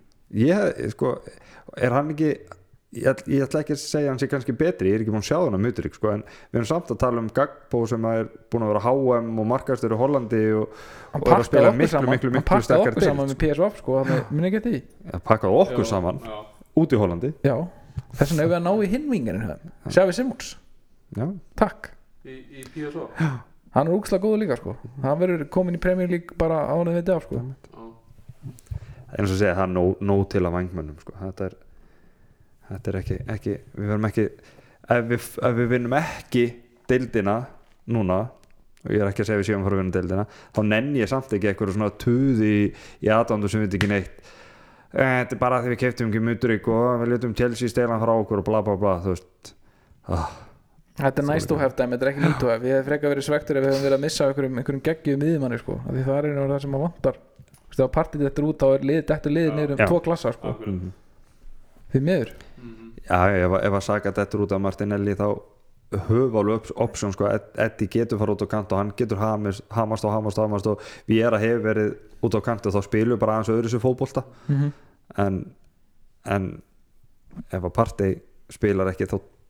[0.43, 1.17] Ég, sko,
[1.77, 2.31] er hann ekki
[2.97, 5.27] ég, ég ætla ekki að segja hann sé kannski betri ég er ekki búin að
[5.29, 8.27] sjá hann að Mutrik sko, en við erum samt að tala um Gagbo sem er
[8.51, 10.77] búin að vera HM og markastur í Hollandi og,
[11.13, 12.09] Hann og er að spila pakkaði miklu, saman.
[12.11, 14.81] miklu, Hann miklu pakkaði sterkar okkur saman með PSV sko Þannig muni ekki því.
[15.11, 16.21] Deild pakkaði okkur já, saman.
[16.23, 16.39] Já,
[16.83, 17.33] út í Hollandi.
[17.47, 17.55] Já.
[18.17, 19.43] Þess vegna ef við að ná í hinvingin
[19.89, 20.51] Sjáfi Simons.
[21.17, 21.91] Já, Takk
[22.27, 23.07] í, í PSO
[23.77, 24.73] Hann er úkslega góður líka sko.
[25.03, 27.83] Hann verður komin í Premier League bara á hann þetta af sko Já,
[29.17, 31.17] eins og segja það er nóg, nóg til að vangmönnum sko.
[31.21, 31.57] þetta er
[32.67, 36.45] þetta er ekki, ekki við verðum ekki ef við, ef við vinnum ekki
[36.89, 37.37] deildina
[37.91, 38.17] núna
[38.87, 40.25] og ég er ekki að segja við séum að fara að vinna deildina
[40.55, 42.65] þá nenn ég samt ekki eitthvað svona tuði í,
[43.03, 44.19] í aðdándu sem við ekki neitt.
[44.93, 48.13] Eh, þetta er bara því við keftum ekki Mudrik og við letum Chelsea steilan frá
[48.15, 49.53] okkur og bla bla bla þú veist.
[50.07, 50.29] Ah,
[50.97, 51.27] Þetta er
[51.61, 52.61] have dæmi, þetta er ekki to have.
[52.63, 55.59] Við hefum frekar verið svektur ef við hefum verið að missa einhverjum, einhverjum geggjum miðjumanni
[55.61, 55.75] sko.
[55.83, 57.19] Af Því það er einu það sem að vantar.
[57.57, 59.55] Þú veist, Ef partið þetta út þá er lið, þetta liðið Já.
[59.59, 60.53] niður um tvo klassa sko.
[60.55, 60.81] Akkurat
[61.93, 62.31] Því miður.
[62.57, 62.89] Mhm.
[63.07, 65.27] já, ef, ef að saga þetta út af Martinelli þá
[66.09, 69.61] höf alveg option sko, Ed- Eddie getur fara út á kant og hann getur hamast,
[69.71, 71.93] hamast og hamast og hamast og við erum að hefur verið
[72.27, 74.23] út á kant og þá spilum við bara aðeins öðru sér fótbolta.
[74.49, 74.71] Mm
[75.17, 75.37] en,
[76.25, 76.61] en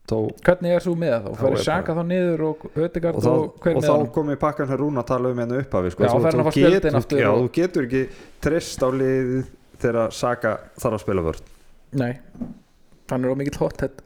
[0.08, 1.28] þá, þá hvernig er þú með það?
[1.32, 3.94] og Þá er Sjaka þá niður og Ödegard og, og, þá, hver og með þá
[3.98, 6.04] hann kom í pakkan hér Rúna að tala um hérna upphafi sko.
[6.04, 8.04] Já, Þú- þú getur- já, og- þú getur ekki
[8.48, 9.46] treyst á liðið
[9.84, 11.42] þegar Saka þarf að spila vörð
[11.98, 12.14] nei,
[13.12, 14.02] hann er á mikill hothead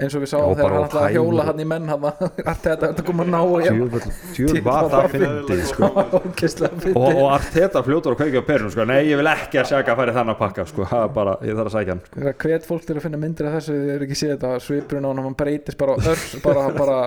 [0.00, 2.88] eins og við sáum þegar hann ætlaði að hjóla hann í menn hann allt þetta
[2.88, 3.96] þetta kom að ná og ég
[4.36, 5.90] tjúr var það sko.
[6.16, 8.86] og, fyndið og Arteta fljótur að kveikja á perun sko.
[8.88, 10.86] nei, ég vil ekki að Saka færi þannig að pakka sko.
[11.14, 12.34] Bara, ég þarf að sækja hann sko.
[12.44, 15.10] Hvet fólk til að finna myndir af þessu þið eru ekki séð þetta svipurinn á
[15.10, 17.00] hann hann breytist bara örs bara, bara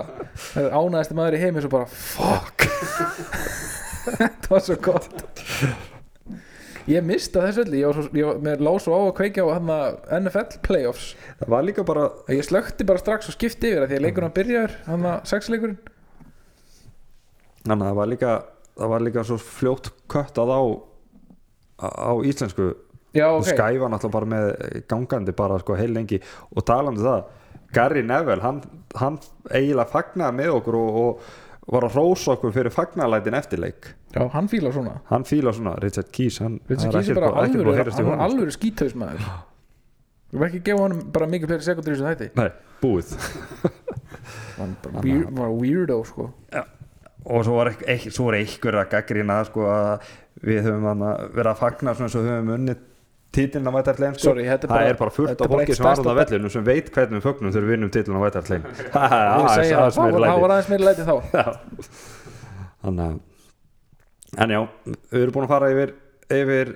[0.54, 2.68] ánæðasti maður í heimi svo bara fuck
[4.20, 5.92] þetta var svo gott
[6.90, 9.44] ég mista þessu öllu ég, var svo, ég var, mér lág svo á að kveikja
[9.44, 9.56] á
[10.20, 11.10] NFL playoffs.
[11.40, 14.06] Það var líka bara að ég slökti bara strax og skipti yfir að því að
[14.08, 15.78] leikurinn byrjar hann að sexleikurinn.
[17.64, 18.34] Þannig að það var líka
[18.74, 20.62] það var líka svo fljótt köttað á
[21.84, 22.74] á íslensku.
[23.14, 24.46] Já og ok, skæfa náttúrulega bara með
[24.90, 26.20] gangandi bara sko heil lengi.
[26.54, 27.42] Og talandi um það
[27.74, 28.60] Gary Neville, hann,
[28.98, 29.18] hann
[29.50, 31.32] eiginlega fagnaði með okkur og, og
[31.70, 34.98] var að rósa okkur fyrir fagnalætin eftirleik já hann fílar svona.
[35.08, 37.90] Hann fíla svona, Richard Keys hann, Richard Keys er bara alvöru er
[38.28, 39.24] alvöru skíthausmaður
[40.34, 42.28] við verðum ekki að gefa honum bara mikið fleiri þessu þætti.
[42.30, 42.42] Sko.
[42.42, 42.50] Nei,
[42.82, 43.12] búið.
[44.58, 46.30] Hann weir, var weirdo sko.
[47.24, 50.10] Og svo var, ekk, ekk, svo var einhver að gaggrina sko að
[50.44, 51.04] við höfum
[51.34, 52.82] verið að fagna svona svo höfum unnið
[53.34, 54.24] titilin á Vætartlegin sko.
[54.30, 56.18] Sorry, þetta er það er bara fullt þetta af er fólki sem var stærsta á
[56.20, 59.98] vellinu sem veit hvernig við fögnum þegar við vinnum titilin á Vætartlegin ég segi það,
[59.98, 61.14] var- aðeins meiri læti þá.
[62.84, 63.20] Þannig að
[64.44, 64.60] en já,
[65.14, 65.92] við erum búin að fara yfir
[66.34, 66.72] yfir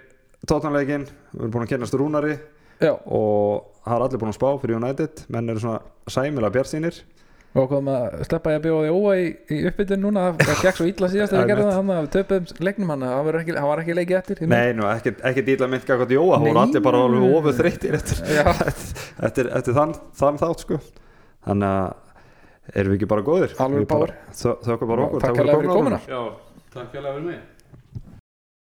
[0.48, 2.34] tótanleikin við erum búin að kennast Rúnari
[2.78, 5.24] já, og það er allir búin að spá fyrir United.
[5.34, 5.80] Menn eru svona
[6.10, 7.00] sæmilega bjartsýnir
[7.56, 10.76] og hvað maður sleppa ég að bjóða því óa í, í uppbytun núna það gekk
[10.78, 13.38] svo illa síðast þegar við gerðum það hann að við töpum leiknum hann það var
[13.40, 16.44] ekki, hann var ekki leikið eftir Nei, nú, ekkert, ekkert ítla mynd gækvæmt Jóa, hún
[16.44, 16.52] Nei.
[16.52, 18.44] voru allir bara alveg ofur þreyttir eftir, Já.
[19.30, 20.80] eftir, eftir þann, þann þátt sko.
[21.48, 23.54] Þannig að erum við ekki bara góðir?
[23.64, 23.86] Alveg
[25.08, 25.24] okkur.
[25.24, 26.02] Takk fyrir komuna.
[26.74, 27.46] takk fyrir að vera með